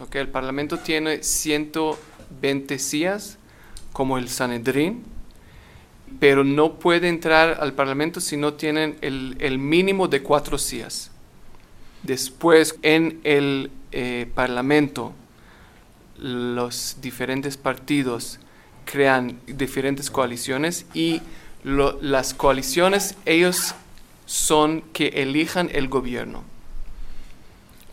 Okay, 0.00 0.20
el 0.20 0.30
Parlamento 0.30 0.78
tiene 0.78 1.22
120 1.22 2.80
sillas, 2.80 3.38
como 3.92 4.18
el 4.18 4.28
Sanedrín, 4.28 5.04
pero 6.20 6.44
no 6.44 6.78
puede 6.78 7.08
entrar 7.08 7.58
al 7.60 7.72
Parlamento 7.74 8.20
si 8.20 8.36
no 8.36 8.54
tienen 8.54 8.96
el, 9.00 9.36
el 9.40 9.58
mínimo 9.58 10.08
de 10.08 10.22
cuatro 10.22 10.58
sillas. 10.58 11.10
Después, 12.02 12.76
en 12.82 13.20
el 13.24 13.70
eh, 13.92 14.30
Parlamento, 14.34 15.12
los 16.18 16.96
diferentes 17.00 17.56
partidos 17.56 18.38
crean 18.84 19.38
diferentes 19.46 20.10
coaliciones 20.10 20.86
y 20.94 21.20
las 21.64 22.34
coaliciones 22.34 23.16
ellos 23.26 23.74
son 24.26 24.82
que 24.92 25.08
elijan 25.08 25.70
el 25.72 25.88
gobierno. 25.88 26.44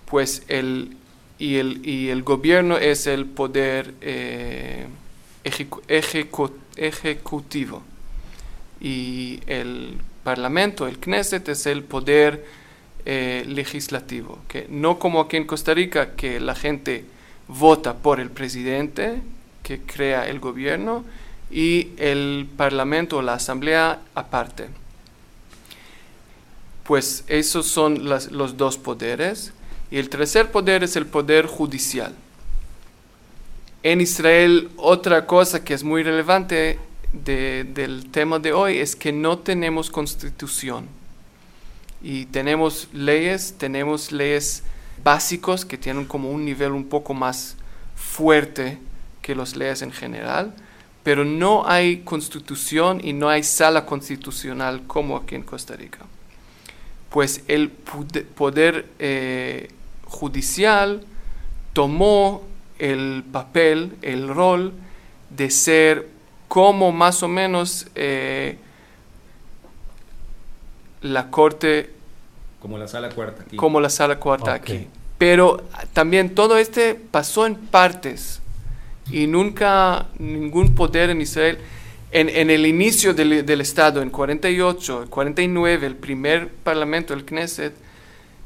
Pues 0.05 0.43
el 0.47 0.97
y 1.37 1.55
el, 1.57 1.85
y 1.85 2.09
el 2.09 2.23
gobierno 2.23 2.77
es 2.77 3.07
el 3.07 3.25
poder 3.25 3.93
eh, 3.99 4.87
ejecutivo 6.77 7.83
y 8.85 9.39
el 9.47 9.97
parlamento, 10.23 10.87
el 10.87 10.99
Knesset, 10.99 11.49
es 11.49 11.65
el 11.65 11.83
poder 11.83 12.45
eh, 13.03 13.43
legislativo. 13.47 14.37
Que 14.47 14.67
no 14.69 14.99
como 14.99 15.21
aquí 15.21 15.37
en 15.37 15.47
Costa 15.47 15.73
Rica, 15.73 16.15
que 16.15 16.39
la 16.39 16.53
gente 16.53 17.03
vota 17.47 17.95
por 17.95 18.19
el 18.19 18.29
presidente 18.29 19.23
que 19.63 19.81
crea 19.81 20.27
el 20.27 20.39
gobierno 20.39 21.03
y 21.49 21.93
el 21.97 22.47
parlamento 22.55 23.17
o 23.17 23.21
la 23.23 23.33
asamblea 23.33 24.01
aparte. 24.13 24.67
Pues 26.83 27.23
esos 27.25 27.65
son 27.65 28.07
los 28.07 28.55
dos 28.55 28.77
poderes. 28.77 29.51
Y 29.89 29.97
el 29.97 30.09
tercer 30.09 30.51
poder 30.51 30.83
es 30.83 30.95
el 30.95 31.07
poder 31.07 31.47
judicial. 31.47 32.13
En 33.81 33.99
Israel, 33.99 34.69
otra 34.77 35.25
cosa 35.25 35.63
que 35.63 35.73
es 35.73 35.83
muy 35.83 36.03
relevante 36.03 36.77
del 37.23 38.09
tema 38.11 38.39
de 38.39 38.53
hoy 38.53 38.77
es 38.77 38.95
que 38.95 39.11
no 39.11 39.39
tenemos 39.39 39.89
constitución. 39.89 40.87
Y 42.01 42.25
tenemos 42.25 42.87
leyes, 42.93 43.55
tenemos 43.57 44.11
leyes 44.11 44.63
básicos 45.03 45.65
que 45.65 45.77
tienen 45.77 46.05
como 46.05 46.29
un 46.29 46.45
nivel 46.45 46.71
un 46.71 46.85
poco 46.85 47.13
más 47.13 47.55
fuerte 47.95 48.77
que 49.21 49.35
los 49.35 49.55
leyes 49.55 49.81
en 49.81 49.91
general, 49.91 50.53
pero 51.03 51.25
no 51.25 51.67
hay 51.67 52.01
constitución 52.01 52.99
y 53.03 53.13
no 53.13 53.29
hay 53.29 53.43
sala 53.43 53.85
constitucional 53.85 54.83
como 54.87 55.17
aquí 55.17 55.35
en 55.35 55.43
Costa 55.43 55.75
Rica. 55.75 55.99
Pues 57.09 57.43
el 57.47 57.69
poder 57.69 58.87
eh, 58.99 59.69
judicial 60.05 61.05
tomó 61.73 62.43
el 62.79 63.23
papel, 63.31 63.95
el 64.01 64.27
rol 64.27 64.73
de 65.29 65.49
ser 65.49 66.14
como 66.47 66.91
más 66.91 67.23
o 67.23 67.27
menos 67.27 67.87
eh, 67.95 68.57
la 71.01 71.29
corte 71.29 71.95
como 72.65 72.79
la 72.79 72.87
sala 72.87 73.09
cuarta 73.09 73.43
aquí. 73.43 73.55
Como 73.57 73.79
la 73.79 73.91
sala 73.91 74.19
cuarta 74.19 74.55
aquí. 74.55 74.87
Pero 75.19 75.63
también 75.93 76.33
todo 76.33 76.57
este 76.57 76.95
pasó 76.95 77.45
en 77.45 77.57
partes 77.57 78.41
y 79.11 79.27
nunca 79.27 80.07
ningún 80.17 80.73
poder 80.73 81.11
en 81.11 81.21
Israel, 81.21 81.59
en, 82.11 82.27
en 82.27 82.49
el 82.49 82.65
inicio 82.65 83.13
del, 83.13 83.45
del, 83.45 83.61
Estado, 83.61 84.01
en 84.01 84.09
48, 84.09 85.05
49, 85.11 85.85
el 85.85 85.95
primer 85.95 86.49
parlamento, 86.49 87.13
el 87.13 87.23
Knesset, 87.23 87.75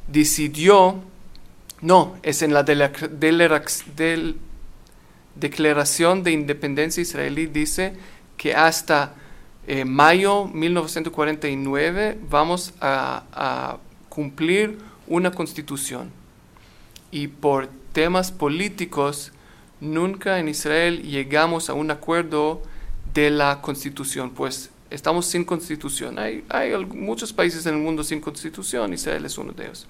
decidió, 0.08 0.96
no, 1.80 2.18
es 2.22 2.42
en 2.42 2.54
la 2.54 2.64
de 2.64 2.76
la, 2.76 2.90
del, 2.90 4.36
Declaración 5.36 6.24
de 6.24 6.32
Independencia 6.32 7.02
Israelí, 7.02 7.48
dice 7.48 7.94
que 8.38 8.56
hasta 8.56 9.13
eh, 9.68 9.86
mayo 9.86 10.46
1949 10.46 12.18
vamos 12.30 12.74
a, 12.82 13.24
a 13.32 13.78
cumplir 14.10 14.78
una 15.08 15.32
constitución. 15.32 16.12
Y 17.12 17.28
por 17.28 17.70
temas 17.94 18.32
políticos, 18.32 19.32
nunca 19.82 20.39
en 20.39 20.48
Israel 20.48 21.02
llegamos 21.04 21.70
a 21.70 21.74
un 21.74 21.92
acuerdo 21.92 22.62
de 23.13 23.30
la 23.30 23.62
constitución, 23.62 24.32
pues 24.32 24.70
estamos 24.89 25.26
sin 25.26 25.44
constitución. 25.44 26.20
Hay, 26.20 26.44
hay 26.50 26.76
muchos 26.86 27.34
países 27.34 27.65
en 27.65 27.76
el 27.76 27.82
mundo 27.82 28.04
sin 28.04 28.22
constitución, 28.22 28.94
Israel 28.94 29.26
es 29.26 29.38
uno 29.38 29.54
de 29.54 29.65
ellos. 29.65 29.88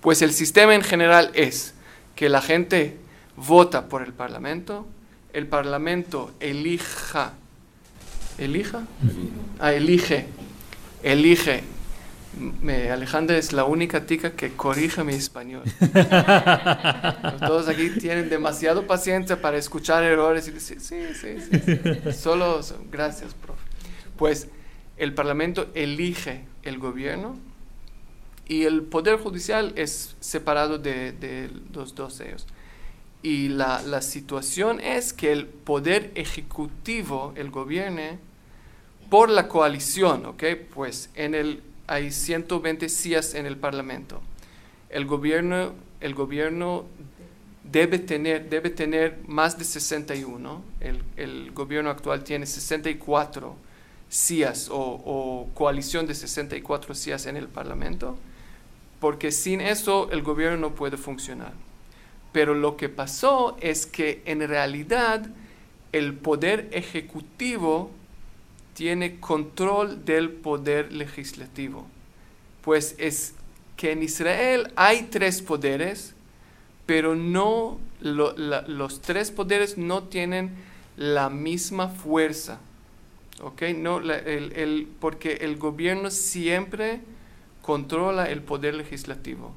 Pues 0.00 0.22
el 0.22 0.32
sistema 0.32 0.74
en 0.74 0.82
general 0.82 1.30
es 1.34 1.74
que 2.14 2.28
la 2.28 2.42
gente 2.42 2.96
vota 3.36 3.88
por 3.88 4.02
el 4.02 4.12
Parlamento, 4.12 4.86
el 5.32 5.46
Parlamento 5.46 6.32
elija, 6.40 7.34
elija, 8.38 8.82
ah, 9.58 9.72
elige, 9.72 10.26
elige. 11.02 11.62
Me, 12.60 12.90
Alejandra 12.90 13.38
es 13.38 13.54
la 13.54 13.64
única 13.64 14.04
tica 14.04 14.32
que 14.32 14.52
corrige 14.52 15.02
mi 15.04 15.14
español. 15.14 15.62
Todos 17.40 17.68
aquí 17.68 17.90
tienen 17.98 18.28
demasiado 18.28 18.86
paciencia 18.86 19.40
para 19.40 19.56
escuchar 19.56 20.02
errores 20.02 20.46
y 20.48 20.50
decir, 20.50 20.80
sí, 20.80 21.00
sí, 21.14 21.38
sí. 21.40 22.12
Solo, 22.12 22.60
gracias, 22.90 23.32
profe. 23.32 23.62
Pues 24.18 24.48
el 24.98 25.14
Parlamento 25.14 25.68
elige 25.74 26.44
el 26.62 26.78
gobierno 26.78 27.36
y 28.48 28.64
el 28.64 28.82
Poder 28.82 29.18
Judicial 29.18 29.72
es 29.76 30.16
separado 30.20 30.78
de, 30.78 31.50
los 31.72 31.94
dos 31.94 32.20
ellos. 32.20 32.46
Y 33.22 33.48
la, 33.48 33.82
la, 33.82 34.02
situación 34.02 34.78
es 34.80 35.12
que 35.12 35.32
el 35.32 35.46
Poder 35.46 36.12
Ejecutivo, 36.14 37.32
el 37.36 37.50
gobierno, 37.50 38.18
por 39.10 39.28
la 39.30 39.48
coalición, 39.48 40.26
¿ok? 40.26 40.44
Pues 40.72 41.10
en 41.14 41.34
el, 41.34 41.62
hay 41.86 42.12
120 42.12 42.88
sillas 42.88 43.34
en 43.34 43.46
el 43.46 43.56
Parlamento. 43.56 44.20
El 44.90 45.06
gobierno, 45.06 45.72
el 46.00 46.14
gobierno 46.14 46.84
debe, 47.64 47.98
tener, 47.98 48.48
debe 48.48 48.70
tener 48.70 49.18
más 49.26 49.58
de 49.58 49.64
61. 49.64 50.62
El, 50.80 51.02
el 51.16 51.50
gobierno 51.52 51.90
actual 51.90 52.22
tiene 52.22 52.46
64 52.46 53.56
sillas 54.08 54.68
o, 54.68 54.76
o 54.76 55.50
coalición 55.54 56.06
de 56.06 56.14
64 56.14 56.94
sillas 56.94 57.26
en 57.26 57.36
el 57.36 57.48
Parlamento 57.48 58.16
porque 59.00 59.30
sin 59.30 59.60
eso 59.60 60.10
el 60.10 60.22
gobierno 60.22 60.56
no 60.56 60.74
puede 60.74 60.96
funcionar. 60.96 61.52
Pero 62.36 62.52
lo 62.52 62.76
que 62.76 62.90
pasó 62.90 63.56
es 63.62 63.86
que 63.86 64.20
en 64.26 64.46
realidad 64.46 65.26
el 65.92 66.12
poder 66.12 66.68
ejecutivo 66.70 67.90
tiene 68.74 69.18
control 69.20 70.04
del 70.04 70.28
poder 70.28 70.92
legislativo. 70.92 71.86
Pues 72.60 72.94
es 72.98 73.32
que 73.78 73.92
en 73.92 74.02
Israel 74.02 74.70
hay 74.76 75.04
tres 75.04 75.40
poderes, 75.40 76.14
pero 76.84 77.14
no 77.14 77.78
los 78.02 79.00
tres 79.00 79.30
poderes 79.30 79.78
no 79.78 80.02
tienen 80.02 80.50
la 80.98 81.30
misma 81.30 81.88
fuerza. 81.88 82.60
¿ok? 83.40 83.62
No, 83.78 84.02
porque 85.00 85.38
el 85.40 85.56
gobierno 85.56 86.10
siempre 86.10 87.00
controla 87.62 88.26
el 88.26 88.42
poder 88.42 88.74
legislativo. 88.74 89.54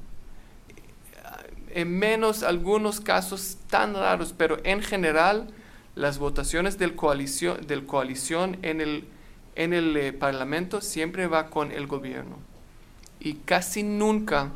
En 1.74 1.98
menos 1.98 2.42
algunos 2.42 3.00
casos 3.00 3.58
tan 3.68 3.94
raros, 3.94 4.34
pero 4.36 4.58
en 4.64 4.82
general 4.82 5.48
las 5.94 6.18
votaciones 6.18 6.78
del 6.78 6.94
coalición, 6.94 7.66
del 7.66 7.86
coalición 7.86 8.58
en 8.62 8.80
el, 8.80 9.04
en 9.54 9.72
el 9.72 9.96
eh, 9.96 10.12
Parlamento 10.12 10.80
siempre 10.80 11.26
va 11.26 11.50
con 11.50 11.72
el 11.72 11.86
gobierno. 11.86 12.38
Y 13.18 13.34
casi 13.34 13.82
nunca 13.82 14.52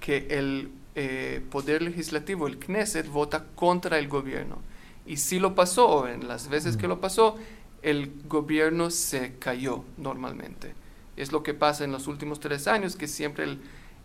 que 0.00 0.26
el 0.30 0.70
eh, 0.94 1.40
poder 1.50 1.80
legislativo, 1.80 2.46
el 2.46 2.58
Knesset, 2.58 3.08
vota 3.08 3.46
contra 3.54 3.98
el 3.98 4.08
gobierno. 4.08 4.58
Y 5.06 5.16
si 5.16 5.38
lo 5.38 5.54
pasó, 5.54 6.06
en 6.06 6.28
las 6.28 6.48
veces 6.48 6.76
que 6.76 6.88
lo 6.88 7.00
pasó, 7.00 7.36
el 7.80 8.12
gobierno 8.28 8.90
se 8.90 9.36
cayó 9.38 9.84
normalmente. 9.96 10.74
Es 11.16 11.32
lo 11.32 11.42
que 11.42 11.54
pasa 11.54 11.84
en 11.84 11.92
los 11.92 12.06
últimos 12.06 12.40
tres 12.40 12.68
años, 12.68 12.96
que 12.96 13.08
siempre 13.08 13.58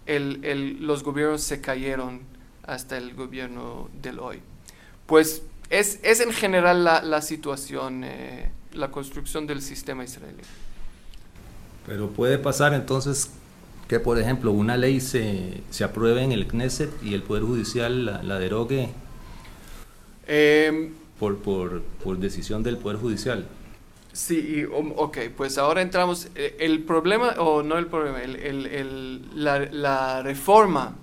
los 0.08 1.04
gobiernos 1.04 1.42
se 1.42 1.62
cayeron 1.62 2.22
hasta 2.64 2.98
el 2.98 3.14
gobierno 3.14 3.90
del 4.02 4.20
hoy. 4.20 4.42
Pues 5.06 5.42
es, 5.70 6.00
en 6.04 6.32
general 6.32 6.84
la, 6.84 7.22
situación, 7.22 8.04
eh, 8.04 8.50
la 8.74 8.90
construcción 8.92 9.48
del 9.48 9.62
sistema 9.62 10.04
israelí. 10.04 10.44
Pero 11.86 12.10
puede 12.10 12.38
pasar 12.38 12.74
entonces 12.74 13.30
que, 13.88 14.00
por 14.00 14.20
ejemplo, 14.20 14.52
una 14.52 14.76
ley 14.76 15.00
se, 15.00 15.64
apruebe 15.84 16.24
en 16.24 16.32
el 16.32 16.48
Knesset 16.48 16.92
y 17.02 17.14
el 17.14 17.24
Poder 17.24 17.44
Judicial 17.44 18.06
la, 18.28 18.40
derogue 18.40 18.90
em, 20.28 20.94
por, 21.20 21.38
por 21.38 22.18
decisión 22.18 22.64
del 22.64 22.78
Poder 22.78 22.98
Judicial. 22.98 23.48
Sí, 24.14 24.66
um, 24.66 24.94
ok, 24.96 25.18
pues 25.36 25.58
ahora 25.58 25.82
entramos. 25.82 26.30
Eh, 26.36 26.58
el 26.60 26.84
problema, 26.84 27.36
o 27.38 27.62
no 27.62 27.78
el 27.78 27.86
problema, 27.86 28.20
la, 29.36 30.24
reforma 30.24 30.96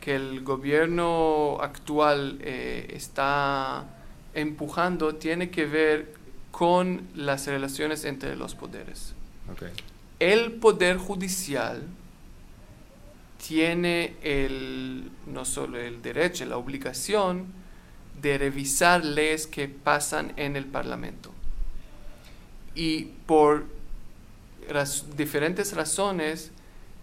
que 0.00 0.16
el 0.16 0.42
gobierno 0.42 1.58
actual 1.60 2.38
eh, 2.42 2.92
está 2.94 3.86
empujando 4.34 5.14
tiene 5.14 5.50
que 5.50 5.66
ver 5.66 6.14
con 6.50 7.06
las 7.14 7.46
relaciones 7.46 8.04
entre 8.04 8.34
los 8.34 8.56
poderes. 8.56 9.14
El 10.18 10.52
poder 10.52 10.96
judicial 10.96 11.82
tiene 13.46 14.16
el, 14.22 15.10
no 15.26 15.44
solo 15.44 15.78
el 15.78 16.02
derecho, 16.02 16.44
la 16.44 16.56
obligación 16.56 17.46
de 18.20 18.38
revisar 18.38 19.04
leyes 19.04 19.46
que 19.46 19.68
pasan 19.68 20.32
en 20.36 20.56
el 20.56 20.66
Parlamento 20.66 21.31
y 22.74 23.04
por 23.26 23.64
diferentes 25.16 25.74
razones 25.74 26.50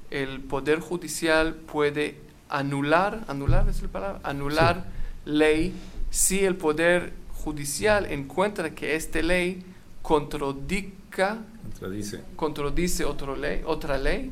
el 0.10 0.40
poder 0.42 0.80
judicial 0.80 1.54
puede 1.54 2.18
anular, 2.50 3.24
anular 3.28 3.70
es 3.70 3.82
la 3.82 3.88
palabra, 3.90 4.20
anular 4.24 4.86
ley 5.26 5.74
si 6.10 6.44
el 6.44 6.56
poder 6.56 7.14
judicial 7.44 8.06
encuentra 8.12 8.72
que 8.72 8.96
esta 8.96 9.22
ley 9.22 9.64
contradica, 10.02 11.38
contradice, 11.64 12.22
contradice 12.36 13.06
otra 13.06 13.36
ley, 13.36 13.62
otra 13.66 13.98
ley 13.98 14.32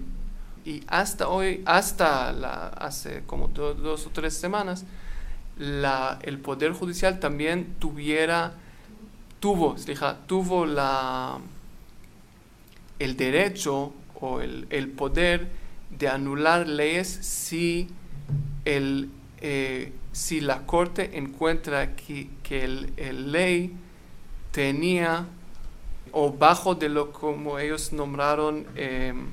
y 0.66 0.84
hasta 0.88 1.30
hoy, 1.30 1.62
hasta 1.66 2.34
la, 2.34 2.68
hace 2.68 3.24
como 3.26 3.48
dos 3.48 4.06
o 4.06 4.10
tres 4.10 4.34
semanas, 4.34 4.84
la, 5.58 6.20
el 6.24 6.40
poder 6.40 6.74
judicial 6.74 7.20
también 7.20 7.76
tuviera 7.80 8.54
tuvo, 9.48 9.78
tuvo 10.28 10.66
la, 10.66 11.40
el 13.00 13.16
derecho 13.16 13.94
o 14.20 14.42
el, 14.42 14.90
poder 14.90 15.48
de 15.90 16.10
anular 16.10 16.68
leyes 16.68 17.08
si, 17.08 17.88
el, 18.66 19.10
eh, 19.40 19.94
si 20.12 20.42
la 20.42 20.66
corte 20.66 21.18
encuentra 21.18 21.96
que, 21.96 22.30
que 22.44 22.66
el, 22.66 23.32
ley 23.32 23.74
tenía 24.52 25.28
o 26.12 26.34
bajo 26.34 26.76
de 26.76 26.90
lo 26.90 27.14
como 27.14 27.58
ellos 27.58 27.94
nombraron 27.94 28.66
em, 28.76 29.28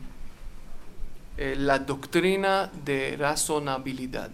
eh, 1.39 1.57
la 1.59 1.81
doctrina 1.81 2.71
de 2.85 3.17
razonabilidad, 3.17 4.31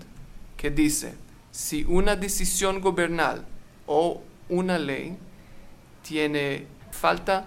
que 0.59 0.71
dice, 0.71 1.15
si 1.51 1.85
una 1.85 2.17
decisión 2.17 2.83
gubernal 2.83 3.47
o 3.87 4.23
una 4.51 4.79
ley 4.79 5.17
tiene 6.11 6.67
falta 6.91 7.47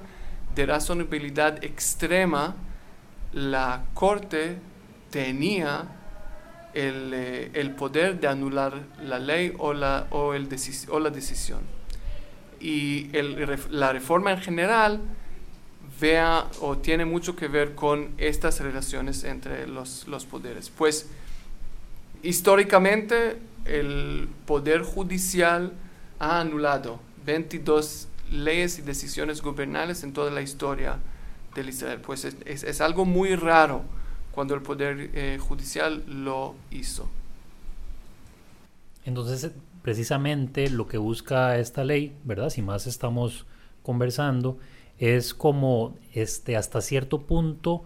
de 0.55 0.65
razonabilidad 0.65 1.61
extrema, 1.65 2.55
la 3.33 3.83
Corte 3.93 4.55
tenía 5.09 5.83
el, 6.73 7.11
eh, 7.13 7.75
poder 7.77 8.21
de 8.21 8.29
anular 8.29 8.73
la 9.03 9.19
ley 9.19 9.53
o 9.57 9.73
la, 9.73 10.07
o 10.11 10.33
el 10.33 10.47
o 10.87 10.99
la 11.01 11.09
decisión. 11.09 11.59
Y 12.61 13.09
la 13.69 13.91
reforma 13.91 14.31
en 14.31 14.39
general 14.39 15.01
vea 15.99 16.45
o 16.61 16.77
tiene 16.77 17.03
mucho 17.03 17.35
que 17.35 17.49
ver 17.49 17.75
con 17.75 18.13
estas 18.17 18.61
relaciones 18.61 19.25
entre 19.25 19.67
los, 19.67 20.07
los 20.07 20.25
poderes. 20.25 20.69
Pues 20.69 21.09
históricamente 22.21 23.39
el 23.65 24.29
poder 24.45 24.83
judicial 24.83 25.73
ha 26.19 26.39
anulado 26.39 27.01
22 27.25 28.07
leyes 28.33 28.79
y 28.79 28.81
decisiones 28.81 29.41
gubernales 29.41 30.03
en 30.03 30.11
toda 30.11 30.31
la 30.31 30.41
historia 30.41 30.97
del 31.55 31.69
Israel. 31.69 31.99
Pues 32.01 32.25
es, 32.25 32.81
algo 32.81 33.05
muy 33.05 33.35
raro 33.35 33.83
cuando 34.31 34.55
el 34.55 34.61
Poder 34.61 35.11
eh, 35.13 35.37
Judicial 35.39 36.03
lo 36.07 36.55
hizo. 36.71 37.09
Entonces, 39.05 39.51
precisamente 39.81 40.69
lo 40.69 40.87
que 40.87 40.97
busca 40.97 41.57
esta 41.57 41.83
ley, 41.83 42.15
¿verdad? 42.23 42.49
Si 42.49 42.61
más 42.61 42.87
estamos 42.87 43.45
conversando, 43.83 44.57
es 44.97 45.33
como 45.33 45.95
este, 46.13 46.55
hasta 46.57 46.81
cierto 46.81 47.21
punto 47.21 47.83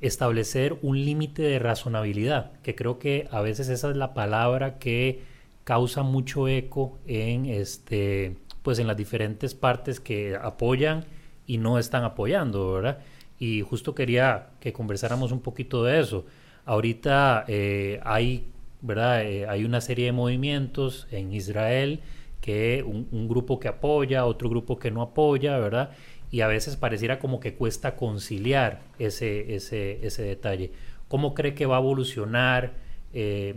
establecer 0.00 0.78
un 0.82 1.04
límite 1.04 1.42
de 1.42 1.58
razonabilidad, 1.58 2.52
que 2.62 2.74
creo 2.74 2.98
que 2.98 3.28
a 3.30 3.40
veces 3.40 3.68
esa 3.68 3.90
es 3.90 3.96
la 3.96 4.12
palabra 4.12 4.78
que 4.78 5.22
causa 5.64 6.02
mucho 6.02 6.48
eco 6.48 6.98
en 7.06 7.46
este 7.46 8.36
pues 8.66 8.80
en 8.80 8.88
las 8.88 8.96
diferentes 8.96 9.54
partes 9.54 10.00
que 10.00 10.34
apoyan 10.34 11.04
y 11.46 11.58
no 11.58 11.78
están 11.78 12.02
apoyando, 12.02 12.72
¿verdad? 12.72 12.98
Y 13.38 13.62
justo 13.62 13.94
quería 13.94 14.48
que 14.58 14.72
conversáramos 14.72 15.30
un 15.30 15.40
poquito 15.40 15.84
de 15.84 16.00
eso. 16.00 16.26
Ahorita 16.64 17.44
eh, 17.46 18.00
hay, 18.02 18.48
¿verdad? 18.80 19.22
Eh, 19.22 19.46
hay 19.46 19.64
una 19.64 19.80
serie 19.80 20.06
de 20.06 20.10
movimientos 20.10 21.06
en 21.12 21.32
Israel 21.32 22.00
que 22.40 22.82
un, 22.84 23.28
grupo 23.28 23.60
que 23.60 23.68
apoya, 23.68 24.26
otro 24.26 24.50
grupo 24.50 24.80
que 24.80 24.90
no 24.90 25.00
apoya, 25.00 25.58
¿verdad? 25.58 25.90
Y 26.32 26.40
a 26.40 26.48
veces 26.48 26.76
pareciera 26.76 27.20
como 27.20 27.38
que 27.38 27.54
cuesta 27.54 27.94
conciliar 27.94 28.80
ese, 28.98 29.54
ese, 29.54 30.04
ese 30.04 30.24
detalle. 30.24 30.72
¿Cómo 31.06 31.34
cree 31.34 31.54
que 31.54 31.66
va 31.66 31.76
a 31.76 31.80
evolucionar 31.80 32.72
eh, 33.14 33.54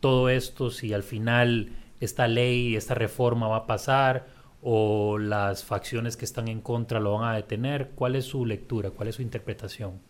todo 0.00 0.28
esto 0.28 0.72
si 0.72 0.92
al 0.94 1.04
final 1.04 1.68
esta 2.00 2.26
ley, 2.26 2.74
esta 2.74 2.94
reforma 2.94 3.46
va 3.46 3.58
a 3.58 3.66
pasar 3.68 4.36
o 4.62 5.18
las 5.18 5.64
facciones 5.64 6.16
que 6.16 6.24
están 6.24 6.48
en 6.48 6.60
contra 6.60 7.00
lo 7.00 7.14
van 7.18 7.30
a 7.30 7.36
detener? 7.36 7.90
¿Cuál 7.94 8.16
es 8.16 8.24
su 8.24 8.44
lectura? 8.44 8.90
¿Cuál 8.90 9.08
es 9.08 9.16
su 9.16 9.22
interpretación? 9.22 10.00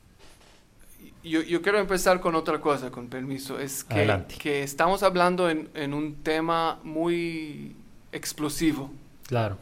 Yo, 1.23 1.43
yo 1.43 1.61
quiero 1.63 1.79
empezar 1.79 2.21
con 2.21 2.35
otra 2.35 2.61
cosa, 2.61 2.91
con 2.91 3.09
permiso. 3.09 3.59
Es 3.59 3.85
que, 3.85 4.25
que 4.39 4.63
estamos 4.63 5.03
hablando 5.03 5.51
en, 5.51 5.69
en 5.75 5.93
un 5.93 6.23
tema 6.23 6.79
muy 6.85 7.75
explosivo. 8.13 8.91
Claro. 9.27 9.59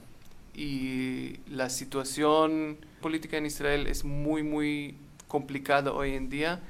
Y 0.55 1.40
la 1.51 1.68
situación 1.68 2.79
política 3.01 3.37
en 3.37 3.46
Israel 3.46 3.87
es 3.87 4.05
muy, 4.05 4.42
muy 4.42 4.96
complicada 5.29 5.92
hoy 5.92 6.14
en 6.14 6.29
día. 6.31 6.61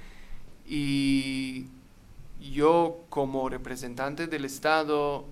Y 0.66 1.66
yo 2.40 3.04
como 3.08 3.48
representante 3.48 4.26
del 4.26 4.44
Estado 4.44 5.26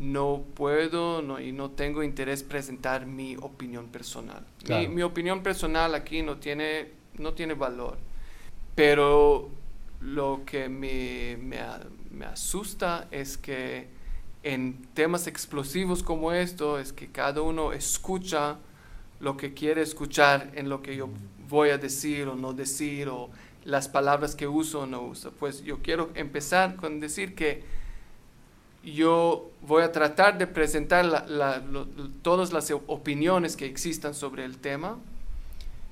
no 0.00 0.44
puedo 0.54 1.20
no, 1.20 1.38
y 1.38 1.52
no 1.52 1.70
tengo 1.70 2.02
interés 2.02 2.42
presentar 2.42 3.04
mi 3.04 3.36
opinión 3.36 3.88
personal. 3.88 4.44
Mi, 4.66 4.88
mi, 4.88 5.02
opinión 5.02 5.42
personal 5.42 5.94
aquí 5.94 6.22
no 6.22 6.38
tiene, 6.38 6.88
no 7.18 7.34
tiene 7.34 7.52
valor. 7.52 7.98
Pero 8.74 9.50
lo 10.00 10.40
que 10.46 10.70
me, 10.70 11.36
me, 11.36 11.60
me 12.10 12.24
asusta 12.24 13.08
es 13.10 13.36
que 13.36 13.88
en 14.42 14.86
temas 14.94 15.26
explosivos 15.26 16.02
como 16.02 16.32
esto 16.32 16.78
es 16.78 16.94
que 16.94 17.08
cada 17.08 17.42
uno 17.42 17.74
escucha 17.74 18.56
lo 19.20 19.36
que 19.36 19.52
quiere 19.52 19.82
escuchar 19.82 20.50
en 20.54 20.70
lo 20.70 20.80
que 20.80 20.96
yo 20.96 21.10
voy 21.46 21.68
a 21.68 21.76
decir 21.76 22.26
o 22.26 22.36
no 22.36 22.54
decir 22.54 23.08
o 23.08 23.28
las 23.64 23.88
palabras 23.88 24.34
que 24.34 24.48
uso 24.48 24.80
o 24.80 24.86
no 24.86 25.02
uso. 25.02 25.32
Pues 25.32 25.62
yo 25.62 25.82
quiero 25.82 26.08
empezar 26.14 26.76
con 26.76 27.00
decir 27.00 27.34
que 27.34 27.79
yo 28.82 29.50
voy 29.62 29.82
a 29.82 29.92
tratar 29.92 30.38
de 30.38 30.46
presentar 30.46 31.26
todas 32.22 32.52
las 32.52 32.70
opiniones 32.86 33.56
que 33.56 33.66
existan 33.66 34.14
sobre 34.14 34.44
el 34.44 34.58
tema 34.58 34.98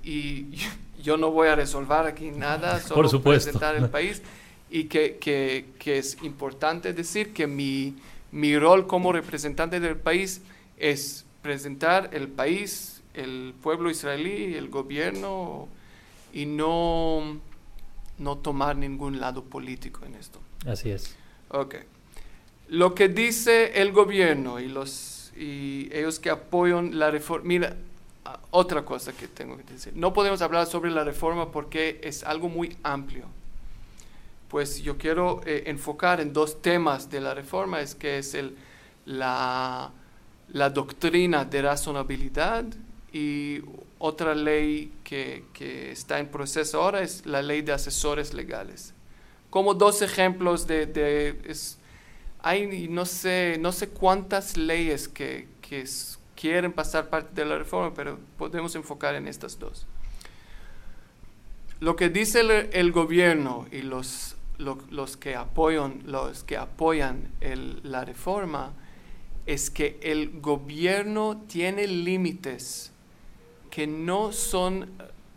y 0.03 0.47
yo 1.03 1.17
no 1.17 1.31
voy 1.31 1.49
a 1.49 1.57
resolver 1.57 2.07
aquí 2.07 2.31
nada, 2.31 2.81
solo 2.81 3.23
presentar 3.23 3.77
el 3.77 3.89
país 3.89 4.23
y 4.71 4.85
que, 4.85 5.17
que, 5.17 5.67
que, 5.79 5.99
es 5.99 6.23
importante 6.23 6.93
decir 6.93 7.33
que 7.33 7.47
mi, 7.47 7.97
mi 8.33 8.59
rol 8.59 8.87
como 8.87 9.13
representante 9.13 9.81
del 9.81 9.97
país 9.97 10.43
es 10.77 11.25
presentar 11.41 12.11
el 12.13 12.29
país, 12.29 13.03
el 13.15 13.55
pueblo 13.63 13.91
israelí, 13.91 14.55
el 14.55 14.69
gobierno 14.69 15.69
y 16.33 16.45
no 16.45 17.41
no 18.19 18.39
tomar 18.39 18.77
ningún 18.77 19.21
lado 19.21 19.45
político 19.45 20.05
en 20.05 20.15
esto. 20.17 20.41
Así 20.67 20.91
es. 20.91 21.15
Ok. 21.51 21.77
Lo 22.69 22.95
que 22.95 23.09
dice 23.09 23.81
el 23.81 23.93
gobierno 23.93 24.61
y, 24.61 24.69
los, 24.69 25.33
y 25.37 25.89
ellos 25.93 26.19
que 26.19 26.29
apoyan 26.29 26.99
la 26.99 27.11
reforma, 27.11 27.45
mira, 27.47 27.77
otra 28.51 28.85
cosa 28.85 29.13
que 29.13 29.27
tengo 29.27 29.57
que 29.57 29.65
decir, 29.73 29.93
no 29.97 30.13
podemos 30.13 30.43
hablar 30.43 30.67
sobre 30.67 30.91
la 30.91 31.03
reforma 31.03 31.51
porque 31.51 32.01
es 32.03 32.25
algo 32.25 32.49
muy 32.49 32.77
amplio. 32.83 33.25
Pues 34.49 34.83
yo 34.83 34.99
quiero 34.99 35.41
eh, 35.45 35.65
enfocar 35.67 36.21
en 36.21 36.33
dos 36.33 36.61
temas 36.61 37.11
de 37.11 37.21
la 37.21 37.35
reforma, 37.35 37.81
es 37.81 37.95
que 37.95 38.19
es 38.19 38.35
el, 38.35 38.57
la, 39.05 39.91
la 40.53 40.71
doctrina 40.71 41.45
de 41.45 41.63
razonabilidad 41.63 42.65
y 43.13 43.61
otra 43.99 44.35
ley 44.35 44.93
que, 45.05 45.45
que, 45.53 45.91
está 45.93 46.19
en 46.19 46.29
proceso 46.29 46.83
ahora 46.83 47.03
es 47.03 47.27
la 47.27 47.43
ley 47.43 47.63
de 47.63 47.73
asesores 47.73 48.35
legales. 48.35 48.95
Como 49.51 49.73
dos 49.73 50.03
ejemplos 50.03 50.67
de... 50.67 51.37
hay 52.41 52.89
no 52.89 53.05
sé, 53.07 53.57
no 53.61 53.73
sé 53.73 53.89
cuántas 53.89 54.57
leyes 54.57 55.09
que, 55.09 55.49
quieren 56.35 56.73
pasar 56.73 57.11
parte 57.11 57.43
de 57.43 57.45
la 57.45 57.59
reforma, 57.59 57.93
pero 57.95 58.19
podemos 58.39 58.75
enfocar 58.75 59.15
en 59.17 59.29
estas 59.29 59.59
dos. 59.59 59.87
Lo 61.81 61.95
que 61.97 62.09
dice 62.09 62.41
el, 62.73 62.93
gobierno 62.93 63.67
y 63.71 63.83
los, 63.83 64.37
lo, 64.57 64.79
los, 64.91 65.17
que 65.17 65.37
apoyan, 65.37 66.03
los 66.07 66.45
que 66.45 66.57
apoyan 66.57 67.33
la 67.83 68.05
reforma 68.05 68.73
es 69.47 69.71
que 69.71 69.99
el 70.03 70.41
gobierno 70.41 71.43
tiene 71.49 71.87
límites 71.87 72.93
que 73.71 73.87
no 73.87 74.33
son, 74.33 74.91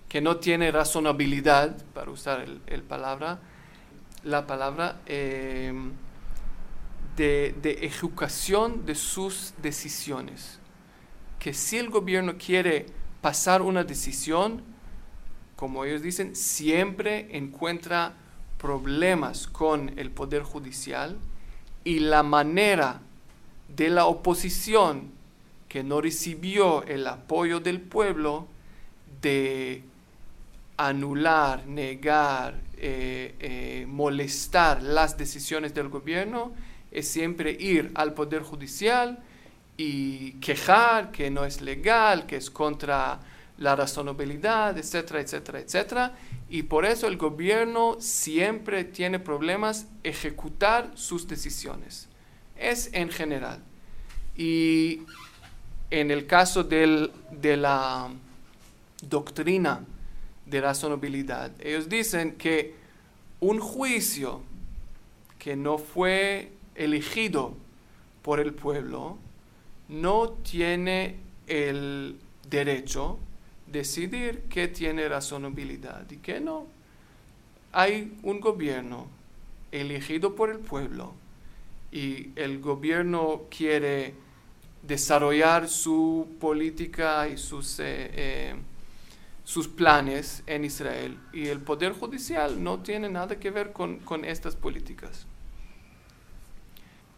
que 0.09 0.19
no 0.19 0.37
tiene 0.37 0.71
razonabilidad, 0.71 1.77
para 1.93 2.11
usar 2.11 2.45
el, 2.67 2.83
palabra, 2.83 3.39
la 4.23 4.45
palabra, 4.47 4.99
em, 5.05 5.91
de, 7.15 7.53
educación 7.81 8.85
de 8.85 8.95
sus 8.95 9.53
decisiones. 9.61 10.59
Que 11.39 11.53
si 11.53 11.77
el 11.77 11.89
gobierno 11.89 12.35
quiere 12.37 12.85
pasar 13.21 13.61
una 13.61 13.83
decisión, 13.83 14.63
como 15.55 15.85
ellos 15.85 16.01
dicen, 16.01 16.35
siempre 16.35 17.35
encuentra 17.37 18.13
problemas 18.57 19.47
con 19.47 19.97
el 19.97 20.11
Poder 20.11 20.43
Judicial 20.43 21.17
y 21.83 21.99
la 21.99 22.23
manera 22.23 23.01
de 23.75 23.89
la 23.89 24.05
oposición 24.05 25.11
que 25.67 25.83
no 25.83 26.01
recibió 26.01 26.83
el 26.83 27.07
apoyo 27.07 27.59
del 27.59 27.79
pueblo 27.79 28.47
de 29.21 29.83
anular, 30.77 31.65
negar, 31.67 32.59
eh, 32.77 33.35
eh, 33.39 33.85
molestar 33.87 34.81
las 34.81 35.17
decisiones 35.17 35.73
del 35.73 35.89
gobierno, 35.89 36.51
es 36.91 37.07
siempre 37.07 37.51
ir 37.51 37.91
al 37.95 38.13
Poder 38.13 38.43
Judicial 38.43 39.23
y 39.77 40.33
quejar 40.33 41.11
que 41.11 41.31
no 41.31 41.45
es 41.45 41.61
legal, 41.61 42.25
que 42.25 42.35
es 42.35 42.51
contra 42.51 43.19
la 43.57 43.75
razonabilidad, 43.75 44.77
etcétera, 44.77 45.21
etcétera, 45.21 45.59
etcétera. 45.59 46.15
Y 46.49 46.63
por 46.63 46.85
eso 46.85 47.07
el 47.07 47.17
gobierno 47.17 47.97
siempre 47.99 48.83
tiene 48.83 49.19
problemas 49.19 49.87
ejecutar 50.03 50.91
sus 50.95 51.27
decisiones. 51.27 52.09
Es 52.57 52.89
en 52.93 53.09
general. 53.09 53.63
Y 54.35 55.03
en 55.89 56.11
el 56.11 56.25
caso 56.27 56.63
de 56.63 57.09
la 57.57 58.09
doctrina 59.01 59.85
de 60.45 60.61
razonabilidad, 60.61 61.51
ellos 61.61 61.87
dicen 61.87 62.33
que 62.33 62.75
un 63.39 63.59
juicio 63.59 64.41
que 65.39 65.55
no 65.55 65.77
fue 65.77 66.51
elegido 66.83 67.55
por 68.21 68.39
el 68.39 68.53
pueblo 68.53 69.17
no 69.89 70.29
tiene 70.29 71.17
el 71.47 72.17
derecho 72.49 73.19
de 73.67 73.79
decidir 73.79 74.43
qué 74.49 74.67
tiene 74.67 75.07
razonabilidad 75.07 76.09
y 76.11 76.17
qué 76.17 76.39
no. 76.39 76.67
Hay 77.71 78.17
un 78.23 78.41
gobierno 78.41 79.07
elegido 79.71 80.35
por 80.35 80.49
el 80.49 80.59
pueblo 80.59 81.13
y 81.91 82.29
el 82.35 82.59
gobierno 82.59 83.43
quiere 83.49 84.13
desarrollar 84.81 85.69
su 85.69 86.27
política 86.39 87.27
y 87.29 87.37
sus, 87.37 87.79
eh, 87.79 88.11
eh, 88.13 88.55
sus 89.43 89.67
planes 89.67 90.43
en 90.47 90.65
Israel. 90.65 91.17
Y 91.31 91.47
el 91.47 91.59
Poder 91.59 91.93
Judicial 91.93 92.61
no 92.61 92.79
tiene 92.79 93.07
nada 93.09 93.39
que 93.39 93.51
ver 93.51 93.71
con, 93.71 93.99
con 93.99 94.25
estas 94.25 94.55
políticas. 94.55 95.27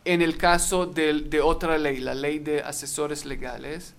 En 0.06 0.22
el 0.22 0.38
caso 0.38 0.86
de, 0.86 1.42
otra 1.42 1.78
ley, 1.78 2.00
la 2.00 2.14
ley 2.14 2.40
de 2.40 2.62
asesores 2.62 3.26
legales, 3.26 3.96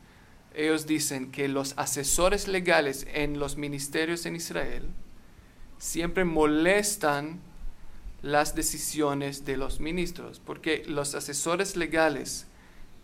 ellos 0.54 0.86
dicen 0.86 1.30
que 1.30 1.48
los 1.48 1.72
asesores 1.78 2.46
legales 2.46 3.06
en 3.14 3.38
los 3.38 3.56
ministerios 3.56 4.26
en 4.26 4.36
Israel 4.36 4.82
siempre 5.78 6.24
molestan 6.24 7.40
las 8.20 8.54
decisiones 8.54 9.44
de 9.46 9.56
los 9.56 9.80
ministros, 9.80 10.40
porque 10.44 10.84
los 10.86 11.14
asesores 11.14 11.74
legales 11.74 12.46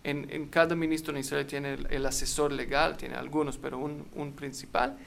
en, 0.05 0.48
cada 0.48 0.74
ministro 0.74 1.12
en 1.14 1.20
Israel 1.20 1.46
tiene 1.46 1.78
el, 1.88 2.07
asesor 2.07 2.53
legal, 2.53 2.96
tiene 2.96 3.16
algunos, 3.16 3.57
pero 3.59 3.78
un, 3.78 4.32
principal, 4.32 4.98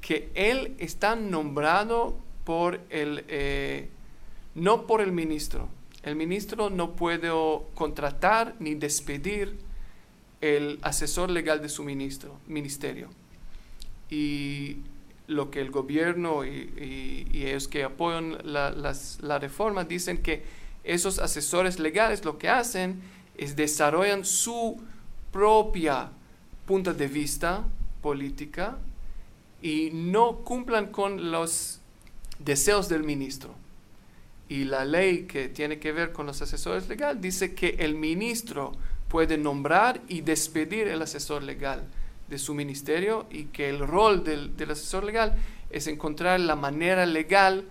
que 0.00 0.30
él 0.34 0.74
está 0.78 1.16
nombrado 1.16 2.18
por 2.44 2.80
el, 2.90 3.24
eh, 3.28 3.88
no 4.54 4.86
por 4.86 5.00
el 5.00 5.12
ministro. 5.12 5.68
El 6.02 6.16
ministro 6.16 6.70
no 6.70 6.96
puede 6.96 7.30
contratar 7.74 8.54
ni 8.58 8.74
despedir 8.74 9.58
el 10.40 10.78
asesor 10.82 11.30
legal 11.30 11.60
de 11.60 11.68
su 11.68 11.84
ministro, 11.84 12.38
ministerio. 12.46 13.10
y 14.08 14.78
lo 15.30 15.50
que 15.50 15.60
el 15.60 15.70
gobierno 15.70 16.44
y, 16.44 17.30
ellos 17.32 17.68
que 17.68 17.84
apoyan 17.84 18.38
la, 18.42 18.72
la 19.20 19.38
reforma 19.38 19.84
dicen 19.84 20.22
que 20.22 20.42
esos 20.82 21.20
asesores 21.20 21.78
legales 21.78 22.24
lo 22.24 22.36
que 22.36 22.48
hacen 22.48 23.00
es 23.36 23.54
desarrollan 23.54 24.24
su 24.24 24.80
propia 25.32 26.10
punto 26.66 26.92
de 26.92 27.06
vista 27.06 27.64
política 28.02 28.78
y 29.62 29.90
no 29.92 30.38
cumplan 30.38 30.88
con 30.88 31.30
los 31.30 31.80
deseos 32.38 32.88
del 32.88 33.04
ministro. 33.04 33.54
Y 34.50 34.64
la 34.64 34.84
ley 34.84 35.26
que 35.28 35.48
tiene 35.48 35.78
que 35.78 35.92
ver 35.92 36.12
con 36.12 36.26
los 36.26 36.42
asesores 36.42 36.88
legales 36.88 37.22
dice 37.22 37.54
que 37.54 37.76
el 37.78 37.94
ministro 37.94 38.72
puede 39.06 39.38
nombrar 39.38 40.00
y 40.08 40.22
despedir 40.22 40.88
el 40.88 41.00
asesor 41.02 41.44
legal 41.44 41.86
de 42.26 42.36
su 42.36 42.52
ministerio 42.52 43.26
y 43.30 43.44
que 43.44 43.68
el 43.68 43.78
rol 43.78 44.24
del, 44.24 44.52
asesor 44.68 45.04
legal 45.04 45.36
es 45.70 45.86
encontrar 45.86 46.40
la 46.40 46.56
manera 46.56 47.06
legal 47.06 47.64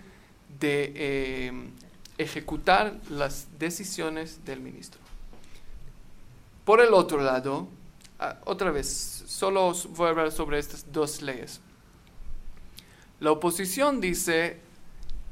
de 0.58 0.94
eh, 0.96 1.52
ejecutar 2.18 2.98
las 3.10 3.48
decisiones 3.60 4.46
del 4.46 4.62
ministro. 4.62 5.02
Por 6.64 6.80
el 6.80 6.94
otro 6.94 7.22
lado, 7.22 7.68
ah, 8.20 8.38
otra 8.46 8.72
vez, 8.72 8.88
solo 9.28 9.74
voy 9.98 10.08
a 10.08 10.10
hablar 10.12 10.32
sobre 10.32 10.60
estas 10.60 10.90
dos 10.94 11.22
leyes. 11.22 11.60
La 13.20 13.34
oposición 13.34 14.00
dice 14.00 14.62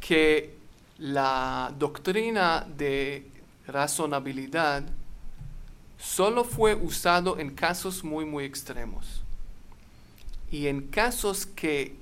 que 0.01 0.56
la 0.97 1.73
doctrina 1.77 2.65
de 2.75 3.27
razonabilidad 3.67 4.83
solo 5.99 6.43
fue 6.43 6.75
usado 6.75 7.37
en 7.39 7.53
casos 7.53 8.03
muy, 8.03 8.25
muy 8.25 8.45
extremos. 8.45 9.23
Y 10.51 10.67
en 10.67 10.87
casos 10.87 11.45
que 11.45 11.95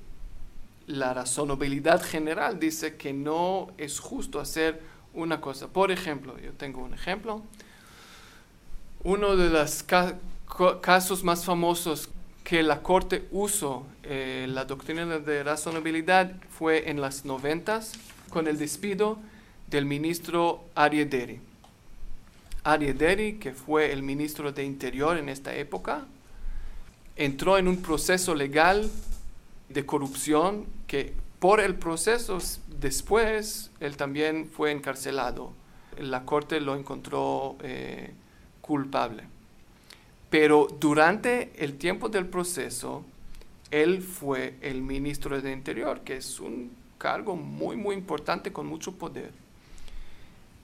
la 0.86 1.12
razonabilidad 1.12 2.02
general 2.02 2.60
dice 2.60 2.96
que 2.96 3.12
no 3.12 3.70
es 3.76 3.98
justo 3.98 4.38
hacer 4.40 4.80
una 5.14 5.40
cosa. 5.40 5.66
Por 5.66 5.90
ejemplo, 5.90 6.38
yo 6.38 6.52
tengo 6.52 6.82
un 6.82 6.94
ejemplo. 6.94 7.42
Uno 9.02 9.36
de 9.36 9.50
los 9.50 9.84
casos 10.80 11.24
más 11.24 11.44
famosos 11.44 12.08
que 12.44 12.62
la 12.62 12.82
Corte 12.82 13.26
usó 13.32 13.84
eh, 14.04 14.46
la 14.48 14.64
doctrina 14.64 15.04
de 15.18 15.42
razonabilidad 15.42 16.32
fue 16.50 16.88
en 16.88 17.00
las 17.00 17.24
noventas 17.24 17.94
con 18.30 18.46
el 18.46 18.58
despido 18.58 19.18
del 19.68 19.84
ministro 19.84 20.64
Ariederi. 20.74 21.40
Ariederi, 22.64 23.34
que 23.34 23.52
fue 23.52 23.92
el 23.92 24.02
ministro 24.02 24.52
de 24.52 24.64
Interior 24.64 25.16
en 25.16 25.28
esta 25.28 25.54
época, 25.54 26.04
entró 27.16 27.58
en 27.58 27.68
un 27.68 27.80
proceso 27.82 28.34
legal 28.34 28.90
de 29.68 29.86
corrupción 29.86 30.66
que 30.86 31.12
por 31.38 31.60
el 31.60 31.74
proceso 31.76 32.38
después 32.80 33.70
él 33.80 33.96
también 33.96 34.50
fue 34.50 34.72
encarcelado. 34.72 35.52
La 35.98 36.24
corte 36.24 36.60
lo 36.60 36.76
encontró 36.76 37.56
eh, 37.62 38.12
culpable. 38.60 39.24
Pero 40.28 40.66
durante 40.80 41.52
el 41.56 41.78
tiempo 41.78 42.08
del 42.08 42.26
proceso, 42.26 43.04
él 43.70 44.02
fue 44.02 44.54
el 44.60 44.82
ministro 44.82 45.40
de 45.40 45.52
Interior, 45.52 46.00
que 46.00 46.16
es 46.16 46.40
un 46.40 46.72
cargo 46.98 47.36
muy, 47.36 47.76
muy 47.76 47.94
importante 47.94 48.52
con 48.52 48.66
mucho 48.66 48.92
poder. 48.92 49.32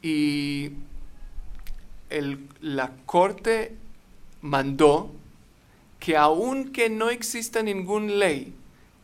Y 0.02 0.72
la 2.60 2.92
corte 3.06 3.76
mandó 4.40 5.10
que 6.00 6.16
aunque 6.16 6.90
no 6.90 7.10
exista 7.10 7.62
ninguna 7.62 8.12
ley 8.12 8.54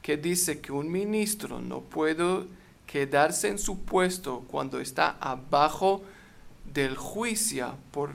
que 0.03 0.17
dice 0.17 0.61
que 0.61 0.73
un 0.73 0.91
ministro 0.91 1.61
no 1.61 1.81
puede 1.81 2.45
quedarse 2.87 3.49
en 3.49 3.59
su 3.59 3.81
puesto 3.81 4.45
cuando 4.51 4.81
está 4.81 5.17
abajo 5.21 6.03
del 6.73 6.97
juicio 6.97 7.77
por, 7.93 8.11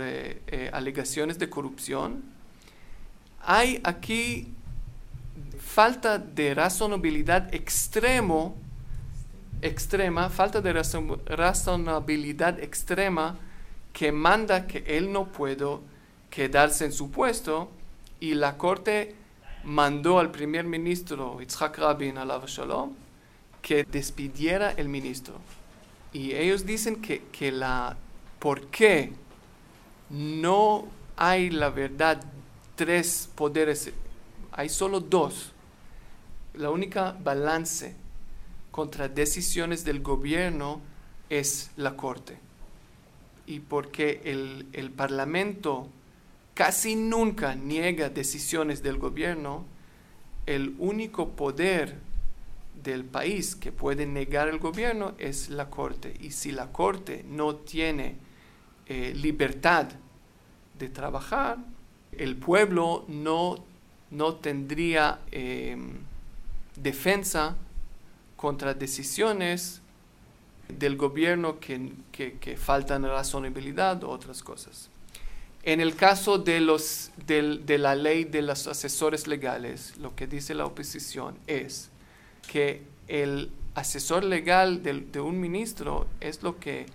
eh, 0.00 0.40
eh, 0.46 0.70
alegaciones 0.72 1.38
de 1.38 1.50
corrupción, 1.50 2.22
hay 3.40 3.80
aquí 3.84 4.48
falta 5.74 6.18
de 6.18 6.52
razonabilidad 6.52 7.54
extremo, 7.54 8.54
extrema, 9.62 10.28
falta 10.28 10.60
de 10.60 10.70
razonabilidad 10.74 12.60
extrema 12.60 13.38
que 13.94 14.12
manda 14.12 14.66
que 14.66 14.84
él 14.86 15.10
no 15.10 15.28
puede 15.28 15.78
quedarse 16.28 16.84
en 16.84 16.92
su 16.92 17.10
puesto 17.10 17.70
y 18.20 18.34
la 18.34 18.58
corte 18.58 19.14
mandó 19.64 20.18
al 20.18 20.30
primer 20.30 20.66
ministro 20.66 21.40
Yitzhak 21.40 21.78
Rabin 21.78 22.16
shalom 22.46 22.92
que 23.62 23.84
despidiera 23.84 24.72
el 24.72 24.90
ministro. 24.90 25.36
Y 26.12 26.32
ellos 26.32 26.66
dicen 26.66 27.00
que, 27.00 27.22
que 27.32 27.50
la 27.50 27.96
por 28.38 28.66
qué 28.66 29.12
no 30.10 30.84
hay 31.16 31.48
la 31.48 31.70
verdad 31.70 32.22
tres 32.76 33.30
poderes, 33.34 33.90
hay 34.50 34.68
solo 34.68 35.00
dos. 35.00 35.51
La 36.54 36.70
única 36.70 37.16
balance 37.22 37.94
contra 38.70 39.08
decisiones 39.08 39.84
del 39.84 40.00
gobierno 40.00 40.80
es 41.30 41.70
la 41.76 41.96
corte. 41.96 42.38
Y 43.46 43.60
porque 43.60 44.20
el, 44.24 44.66
el 44.72 44.90
parlamento 44.90 45.88
casi 46.54 46.94
nunca 46.94 47.54
niega 47.54 48.08
decisiones 48.08 48.82
del 48.82 48.98
gobierno, 48.98 49.64
el 50.46 50.74
único 50.78 51.30
poder 51.30 51.98
del 52.82 53.04
país 53.04 53.54
que 53.54 53.72
puede 53.72 54.06
negar 54.06 54.48
el 54.48 54.58
gobierno 54.58 55.14
es 55.18 55.48
la 55.48 55.70
corte. 55.70 56.14
Y 56.20 56.32
si 56.32 56.52
la 56.52 56.72
corte 56.72 57.24
no 57.28 57.56
tiene 57.56 58.16
eh, 58.86 59.12
libertad 59.14 59.88
de 60.78 60.88
trabajar, 60.88 61.58
el 62.12 62.36
pueblo 62.36 63.04
no, 63.08 63.64
no 64.10 64.34
tendría 64.36 65.20
em, 65.30 65.98
defensa 66.76 67.56
contra 68.36 68.74
decisiones 68.74 69.80
del 70.68 70.96
gobierno 70.96 71.60
que, 71.60 71.92
que, 72.10 72.34
que 72.38 72.56
faltan 72.56 73.04
razonabilidad 73.04 74.02
o 74.04 74.10
otras 74.10 74.42
cosas. 74.42 74.88
En 75.64 75.80
el 75.80 75.94
caso 75.94 76.38
de, 76.38 76.60
los, 76.60 77.12
de, 77.26 77.78
la 77.78 77.94
ley 77.94 78.24
de 78.24 78.42
los 78.42 78.66
asesores 78.66 79.28
legales, 79.28 79.96
lo 79.98 80.14
que 80.16 80.26
dice 80.26 80.54
la 80.54 80.66
oposición 80.66 81.38
es 81.46 81.88
que 82.48 82.82
el 83.06 83.52
asesor 83.74 84.24
legal 84.24 84.82
de, 84.82 84.94
de, 85.00 85.20
un 85.20 85.40
ministro 85.40 86.08
es 86.20 86.42
lo 86.42 86.58
que 86.58 86.86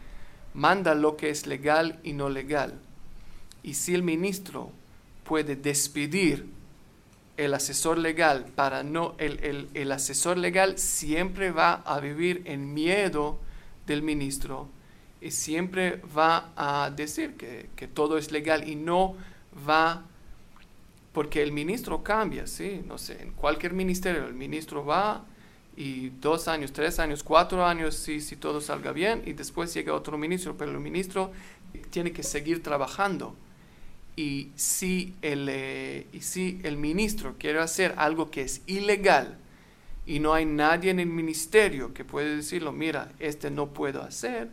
manda 0.54 0.96
lo 0.96 1.16
que 1.16 1.30
es 1.30 1.48
legal 1.48 2.00
y 2.04 2.12
no 2.12 2.30
legal. 2.30 2.74
Y 3.64 3.76
si 3.76 3.96
el 3.96 4.04
ministro 4.04 4.72
puede 5.24 5.56
despedir 5.56 6.57
el 7.38 7.54
asesor 7.54 7.98
legal 7.98 8.46
para 8.56 8.84
no, 8.84 9.16
el, 9.20 9.40
el, 9.44 9.70
el 9.74 9.92
asesor 9.92 10.38
legal 10.38 10.78
siempre 10.78 11.52
va 11.52 11.76
a 11.86 12.00
vivir 12.00 12.42
en 12.46 12.74
miedo 12.74 13.40
del 13.86 14.02
ministro 14.02 14.68
y 15.22 15.32
siempre 15.32 16.02
va 16.16 16.52
a 16.56 16.92
decir 16.92 17.36
que, 17.36 17.88
todo 17.88 18.18
es 18.18 18.32
legal 18.32 18.68
y 18.68 18.76
no 18.76 19.16
va, 19.68 20.04
porque 21.14 21.42
el 21.42 21.52
ministro 21.52 22.04
cambia, 22.04 22.46
¿sí? 22.46 22.82
No 22.86 22.98
sé, 22.98 23.22
en 23.22 23.32
cualquier 23.32 23.74
ministerio 23.74 24.26
el 24.26 24.34
ministro 24.34 24.86
va 24.86 25.26
y 25.76 26.10
dos 26.10 26.48
años, 26.48 26.72
tres 26.72 27.00
años, 27.00 27.24
cuatro 27.24 27.66
años, 27.66 27.96
si, 27.96 28.20
si 28.22 28.36
todo 28.36 28.62
salga 28.62 28.92
bien, 28.92 29.24
y 29.26 29.34
después 29.34 29.74
llega 29.74 29.94
otro 29.94 30.18
ministro, 30.18 30.56
pero 30.58 30.72
el 30.72 30.80
ministro 30.80 31.32
tiene 31.90 32.12
que 32.12 32.24
seguir 32.24 32.62
trabajando. 32.64 33.36
Y 34.18 34.50
si 34.56 35.14
el, 35.22 35.48
eh, 35.48 36.08
y 36.12 36.22
si 36.22 36.60
el 36.64 36.76
ministro 36.76 37.36
quiere 37.38 37.60
hacer 37.60 37.94
algo 37.98 38.32
que 38.32 38.42
es 38.42 38.62
ilegal 38.66 39.38
y 40.08 40.20
no 40.20 40.34
hay 40.34 40.44
nadie 40.44 40.90
en 40.90 41.00
el 41.00 41.08
ministerio 41.08 41.94
que 41.94 42.04
puede 42.04 42.36
decirlo, 42.36 42.72
mira, 42.72 43.12
este 43.20 43.52
no 43.52 43.68
puedo 43.68 44.02
hacer, 44.02 44.50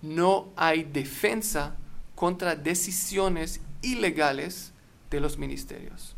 no 0.00 0.48
hay 0.56 0.84
defensa 0.84 1.76
contra 2.14 2.56
decisiones 2.56 3.60
ilegales 3.82 4.72
de 5.10 5.20
los 5.20 5.36
ministerios. 5.36 6.16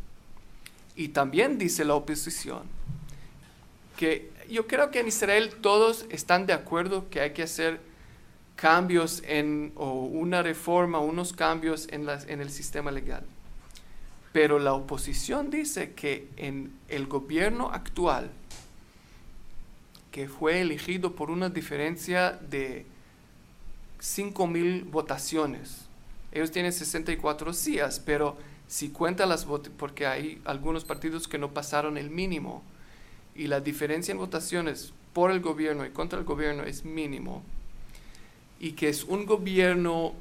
Y 0.95 1.09
también 1.09 1.57
dice 1.57 1.83
la 1.83 1.95
oposición 1.95 2.63
que 3.97 4.31
yo 4.49 4.65
creo 4.65 4.91
que 4.91 4.99
en 4.99 5.07
Israel 5.07 5.55
todos 5.61 6.05
están 6.09 6.45
de 6.45 6.53
acuerdo 6.53 7.09
que 7.09 7.19
hay 7.19 7.33
que 7.33 7.43
hacer 7.43 7.81
cambios 8.61 9.23
en, 9.25 9.71
o 9.73 10.03
una 10.03 10.43
reforma, 10.43 10.99
unos 10.99 11.33
cambios 11.33 11.87
en, 11.89 12.07
en 12.07 12.41
el 12.41 12.51
sistema 12.51 12.91
legal. 12.91 13.23
Pero 14.33 14.59
la 14.59 14.73
oposición 14.73 15.49
dice 15.49 15.93
que 15.93 16.27
en 16.37 16.71
el 16.87 17.07
gobierno 17.07 17.71
actual, 17.71 18.29
que 20.11 20.29
fue 20.29 20.61
elegido 20.61 21.15
por 21.15 21.31
una 21.31 21.49
diferencia 21.49 22.33
de 22.33 22.85
5 23.97 24.45
mil 24.45 24.83
votaciones. 24.83 25.87
Ellos 26.31 26.51
tienen 26.51 26.71
64 26.71 27.53
días, 27.53 27.99
pero 27.99 28.37
si 28.67 28.89
cuenta 28.89 29.25
las 29.25 29.45
votos, 29.45 29.73
porque 29.75 30.05
hay 30.05 30.39
algunos 30.45 30.85
partidos 30.85 31.27
que 31.27 31.39
no 31.39 31.51
pasaron 31.51 31.97
el 31.97 32.11
mínimo 32.11 32.61
y 33.33 33.47
la 33.47 33.59
diferencia 33.59 34.11
en 34.11 34.19
votaciones 34.19 34.93
por 35.13 35.31
el 35.31 35.39
gobierno 35.39 35.83
y 35.83 35.89
contra 35.89 36.19
el 36.19 36.25
gobierno 36.25 36.61
es 36.61 36.85
mínimo 36.85 37.43
y 38.61 38.73
que 38.73 38.89
es 38.89 39.03
un 39.03 39.25
gobierno 39.25 40.13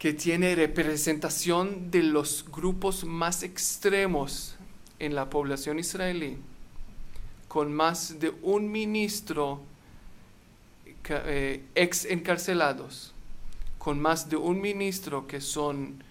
que 0.00 0.12
tiene 0.12 0.56
representación 0.56 1.92
de 1.92 2.02
los 2.02 2.44
grupos 2.50 3.04
más 3.04 3.44
extremos 3.44 4.56
en 4.98 5.14
la 5.14 5.30
población 5.30 5.78
israelí, 5.78 6.38
con 7.46 7.72
más 7.72 8.18
de 8.18 8.34
un 8.42 8.70
ministro 8.70 9.62
eh, 11.08 11.62
ex 11.76 12.04
encarcelados, 12.06 13.14
con 13.78 14.00
más 14.00 14.28
de 14.28 14.36
un 14.36 14.60
ministro 14.60 15.28
que 15.28 15.40
son 15.40 16.02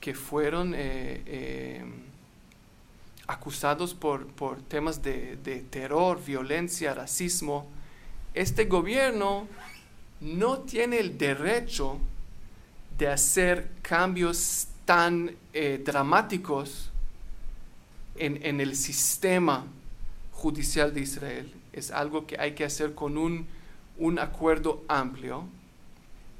que 0.00 0.12
fueron 0.12 0.74
eh, 0.74 1.22
eh, 1.24 1.84
acusados 3.28 3.94
por, 3.94 4.26
por 4.26 4.60
temas 4.60 5.00
de, 5.00 5.36
de, 5.36 5.60
terror, 5.60 6.20
violencia, 6.20 6.92
racismo, 6.92 7.68
este 8.34 8.64
gobierno 8.64 9.46
no 10.22 10.60
tiene 10.60 10.98
el 10.98 11.18
derecho 11.18 11.98
de 12.96 13.08
hacer 13.08 13.68
cambios 13.82 14.68
tan 14.84 15.34
eh, 15.52 15.82
dramáticos 15.84 16.90
en, 18.16 18.38
en 18.44 18.60
el 18.60 18.76
sistema 18.76 19.66
judicial 20.32 20.94
de 20.94 21.00
Israel. 21.00 21.52
Es 21.72 21.90
algo 21.90 22.26
que 22.26 22.38
hay 22.38 22.52
que 22.52 22.64
hacer 22.64 22.94
con 22.94 23.16
un, 23.16 23.46
un 23.98 24.18
acuerdo 24.18 24.82
amplio. 24.88 25.46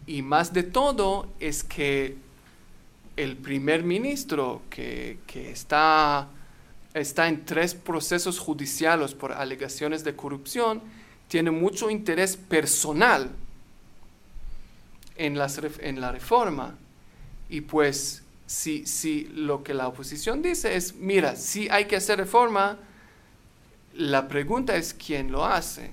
Y 0.07 0.23
más 0.23 0.53
de 0.53 0.63
todo 0.63 1.29
es 1.39 1.63
que 1.63 2.17
el 3.17 3.37
primer 3.37 3.83
ministro 3.83 4.63
que, 4.71 5.19
está, 5.35 6.29
está 6.95 7.29
en 7.29 7.45
tres 7.45 7.75
procesos 7.75 8.39
judiciales 8.39 9.15
por 9.15 9.33
alegaciones 9.33 10.03
de 10.03 10.17
corrupción, 10.17 10.81
tiene 11.29 11.51
mucho 11.51 11.91
interés 11.91 12.37
personal 12.37 13.31
en, 15.23 15.39
las, 15.39 15.61
en 15.79 16.01
la 16.01 16.11
reforma. 16.11 16.75
Y 17.49 17.61
pues 17.61 18.23
si, 18.47 18.87
si 18.87 19.25
lo 19.35 19.63
que 19.63 19.73
la 19.73 19.89
oposición 19.89 20.43
dice 20.43 20.75
es, 20.75 20.95
mira, 20.97 21.37
si 21.37 21.69
hay 21.69 21.85
que 21.85 21.97
hacer 21.97 22.19
reforma, 22.19 22.79
la 23.95 24.27
pregunta 24.27 24.77
es 24.77 24.95
quién 24.95 25.31
lo 25.31 25.45
hace. 25.45 25.93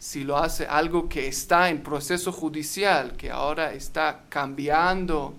Si 0.00 0.24
lo 0.24 0.36
hace 0.38 0.66
algo 0.66 1.08
que 1.08 1.28
está 1.28 1.70
en 1.70 1.82
proceso 1.82 2.32
judicial, 2.32 3.16
que 3.16 3.30
ahora 3.30 3.72
está 3.72 4.24
cambiando 4.28 5.34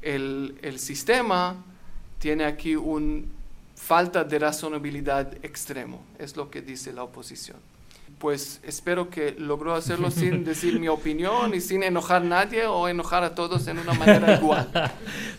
el, 0.00 0.58
el 0.62 0.78
sistema 0.78 1.56
tiene 2.18 2.44
aquí 2.44 2.76
una 2.76 3.24
falta 3.76 4.24
de 4.24 4.38
razonabilidad 4.38 5.44
extremo, 5.44 6.04
es 6.18 6.36
lo 6.36 6.50
que 6.50 6.62
dice 6.62 6.92
la 6.92 7.02
oposición. 7.02 7.71
Pues 8.22 8.60
espero 8.62 9.10
que 9.10 9.32
logró 9.36 9.74
hacerlo 9.74 10.10
sin 10.12 10.44
decir 10.44 10.78
mi 10.78 10.86
opinión 10.86 11.52
y 11.54 11.60
sin 11.60 11.82
enojar 11.82 12.22
a 12.22 12.24
nadie 12.24 12.66
o 12.66 12.86
enojar 12.86 13.24
a 13.24 13.34
todos 13.34 13.66
en 13.66 13.80
una 13.80 13.94
manera 13.94 14.36
igual. 14.40 14.68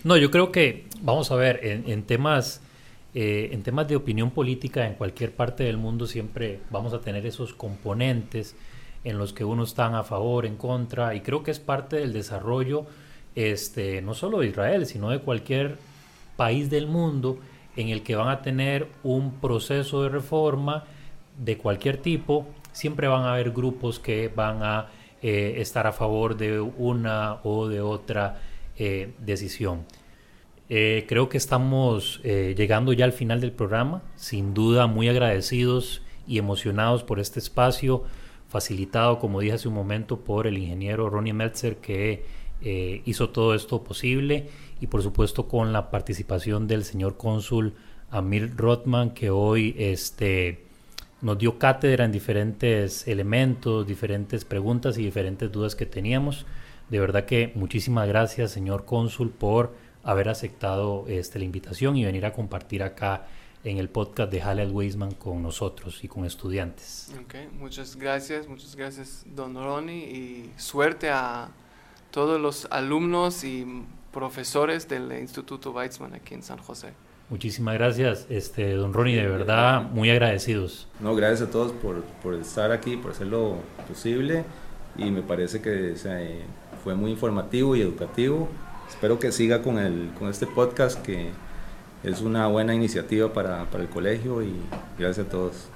No, 0.03 0.17
yo 0.17 0.29
creo 0.29 0.51
que, 0.51 0.87
vamos 1.01 1.31
a 1.31 1.35
ver, 1.35 1.61
en, 1.63 1.89
en 1.89 2.03
temas... 2.03 2.61
Eh, 3.15 3.51
en 3.53 3.61
temas 3.61 3.87
de 3.87 3.95
opinión 3.95 4.31
política 4.31 4.87
en 4.87 4.95
cualquier 4.95 5.35
parte 5.35 5.63
del 5.63 5.77
mundo 5.77 6.07
siempre 6.07 6.61
vamos 6.71 6.95
a 6.95 7.01
tener 7.01 7.27
esos 7.27 7.53
componentes 7.53 8.55
en 9.03 9.19
los 9.19 9.33
que 9.33 9.43
uno 9.45 9.65
está 9.65 9.95
a 9.99 10.03
favor, 10.03 10.47
en 10.47 10.55
contra, 10.55 11.13
y 11.13 11.21
creo 11.21 11.43
que 11.43 11.51
es 11.51 11.59
parte 11.59 11.97
del 11.97 12.11
desarrollo 12.11 12.87
este, 13.35 14.01
no 14.01 14.15
solo 14.15 14.39
de 14.39 14.47
Israel, 14.47 14.87
sino 14.87 15.11
de 15.11 15.19
cualquier 15.19 15.77
país 16.37 16.71
del 16.71 16.87
mundo 16.87 17.37
en 17.75 17.89
el 17.89 18.01
que 18.01 18.15
van 18.15 18.29
a 18.29 18.41
tener 18.41 18.87
un 19.03 19.33
proceso 19.35 20.01
de 20.01 20.09
reforma 20.09 20.85
de 21.37 21.57
cualquier 21.57 21.97
tipo, 21.97 22.47
siempre 22.73 23.07
van 23.07 23.23
a 23.23 23.33
haber 23.33 23.51
grupos 23.51 23.99
que 23.99 24.27
van 24.27 24.61
a 24.61 24.89
eh, 25.21 25.61
estar 25.61 25.87
a 25.87 25.93
favor 25.93 26.35
de 26.35 26.59
una 26.59 27.39
o 27.43 27.69
de 27.69 27.79
otra 27.79 28.41
eh, 28.77 29.13
decisión. 29.19 29.85
Eh, 30.67 31.05
creo 31.07 31.29
que 31.29 31.37
estamos 31.37 32.19
llegando 32.23 32.91
ya 32.91 33.05
al 33.05 33.13
final 33.13 33.39
del 33.39 33.53
programa, 33.53 34.01
sin 34.15 34.53
duda 34.53 34.87
muy 34.87 35.07
agradecidos 35.07 36.01
y 36.27 36.39
emocionados 36.39 37.03
por 37.03 37.19
este 37.19 37.39
espacio, 37.39 38.03
facilitado, 38.49 39.19
como 39.19 39.39
dije 39.39 39.53
hace 39.53 39.67
un 39.67 39.75
momento, 39.75 40.19
por 40.19 40.45
el 40.45 40.57
ingeniero 40.57 41.09
Ronnie 41.09 41.33
Meltzer, 41.33 41.77
que 41.77 42.25
hizo 43.05 43.29
todo 43.29 43.55
esto 43.55 43.83
posible 43.83 44.47
y 44.79 44.87
por 44.87 45.03
supuesto 45.03 45.47
con 45.47 45.73
la 45.73 45.89
participación 45.91 46.65
del 46.67 46.85
señor 46.85 47.17
cónsul 47.17 47.73
Amir 48.09 48.55
Rothman 48.55 49.09
que 49.11 49.29
hoy 49.29 49.75
este, 49.77 50.65
nos 51.23 51.37
dio 51.37 51.57
cátedra 51.57 52.03
en 52.03 52.11
diferentes 52.11 53.07
elementos, 53.07 53.87
diferentes 53.87 54.43
preguntas 54.43 54.97
y 54.97 55.03
diferentes 55.03 55.51
dudas 55.51 55.73
que 55.73 55.85
teníamos. 55.85 56.45
De 56.89 56.99
verdad 56.99 57.25
que 57.25 57.53
muchísimas 57.55 58.07
gracias 58.09 58.51
señor 58.51 58.83
cónsul 58.83 59.31
por 59.31 59.73
haber 60.03 60.27
aceptado 60.27 61.05
este, 61.07 61.39
la 61.39 61.45
invitación 61.45 61.95
y 61.95 62.03
venir 62.03 62.25
a 62.25 62.33
compartir 62.33 62.83
acá 62.83 63.25
en 63.63 63.77
el 63.77 63.87
podcast 63.87 64.29
de 64.29 64.41
Halal 64.41 64.71
Weisman 64.71 65.13
con 65.13 65.41
nosotros 65.41 66.03
y 66.03 66.09
con 66.09 66.25
estudiantes. 66.25 67.13
Okay, 67.23 67.47
muchas 67.57 67.95
gracias, 67.95 68.45
muchas 68.45 68.75
gracias 68.75 69.23
don 69.25 69.55
Ronnie 69.55 70.03
y 70.03 70.53
suerte 70.57 71.09
a 71.09 71.49
todos 72.11 72.39
los 72.39 72.67
alumnos 72.69 73.45
y 73.45 73.65
profesores 74.11 74.89
del 74.89 75.09
Instituto 75.13 75.71
Weizmann 75.71 76.13
aquí 76.15 76.33
en 76.33 76.43
San 76.43 76.57
José. 76.57 76.91
Muchísimas 77.33 77.73
gracias, 77.73 78.27
este, 78.29 78.75
don 78.75 78.93
Ronnie, 78.93 79.15
de 79.15 79.27
verdad, 79.27 79.89
muy 79.89 80.07
agradecidos. 80.11 80.87
No, 80.99 81.15
gracias 81.15 81.49
a 81.49 81.51
todos 81.51 81.71
por, 81.71 82.03
por 82.21 82.35
estar 82.35 82.71
aquí, 82.71 82.95
por 82.95 83.09
hacerlo 83.09 83.55
posible 83.87 84.45
y 84.99 85.09
me 85.09 85.23
parece 85.23 85.59
que 85.59 85.95
fue 86.83 86.93
muy 86.93 87.09
informativo 87.09 87.75
y 87.75 87.81
educativo. 87.81 88.49
Espero 88.87 89.17
que 89.17 89.31
siga 89.31 89.63
con, 89.63 89.79
el, 89.79 90.11
con 90.19 90.29
este 90.29 90.45
podcast 90.45 91.01
que 91.01 91.31
es 92.03 92.21
una 92.21 92.45
buena 92.49 92.75
iniciativa 92.75 93.33
para, 93.33 93.65
para, 93.71 93.83
el 93.83 93.89
colegio 93.89 94.43
y 94.43 94.53
gracias 94.99 95.25
a 95.25 95.29
todos. 95.31 95.69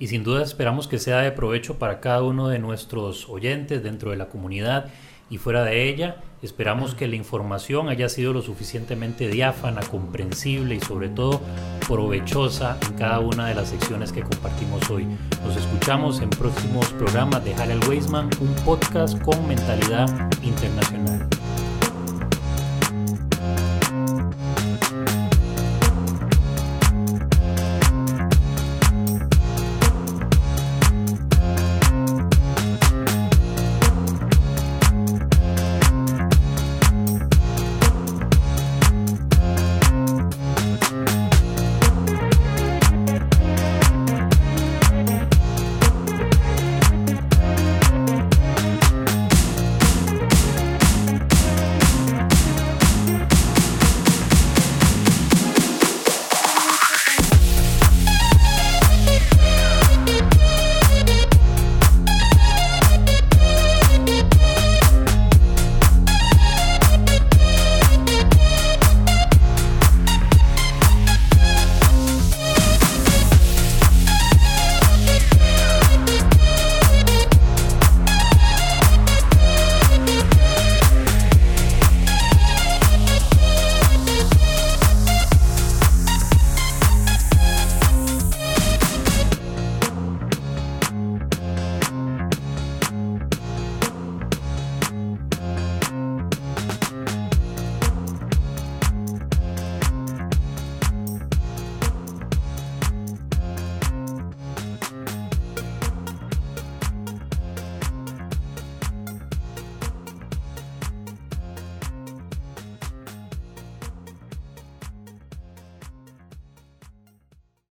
Y 0.00 0.08
sin 0.08 0.24
duda 0.24 0.42
esperamos 0.42 0.88
que 0.88 0.98
sea 0.98 1.20
de 1.20 1.30
provecho 1.30 1.78
para 1.78 2.00
cada 2.00 2.24
uno 2.24 2.48
de 2.48 2.58
nuestros 2.58 3.28
oyentes 3.28 3.84
dentro 3.84 4.10
de 4.10 4.16
la 4.16 4.26
comunidad 4.26 4.86
y 5.30 5.38
fuera 5.38 5.62
de 5.62 5.88
ella. 5.88 6.16
Esperamos 6.44 6.94
que 6.94 7.08
la 7.08 7.16
información 7.16 7.88
haya 7.88 8.10
sido 8.10 8.34
lo 8.34 8.42
suficientemente 8.42 9.28
diáfana, 9.28 9.80
comprensible 9.80 10.74
y 10.74 10.80
sobre 10.80 11.08
todo 11.08 11.40
provechosa 11.88 12.76
en 12.86 12.98
cada 12.98 13.20
una 13.20 13.46
de 13.46 13.54
las 13.54 13.70
secciones 13.70 14.12
que 14.12 14.20
compartimos 14.20 14.90
hoy. 14.90 15.06
Nos 15.42 15.56
escuchamos 15.56 16.20
en 16.20 16.28
próximos 16.28 16.86
programas 16.92 17.42
de 17.46 17.54
Harald 17.54 17.88
Weisman, 17.88 18.28
un 18.42 18.54
podcast 18.56 19.18
con 19.22 19.48
mentalidad 19.48 20.06
internacional. 20.42 21.30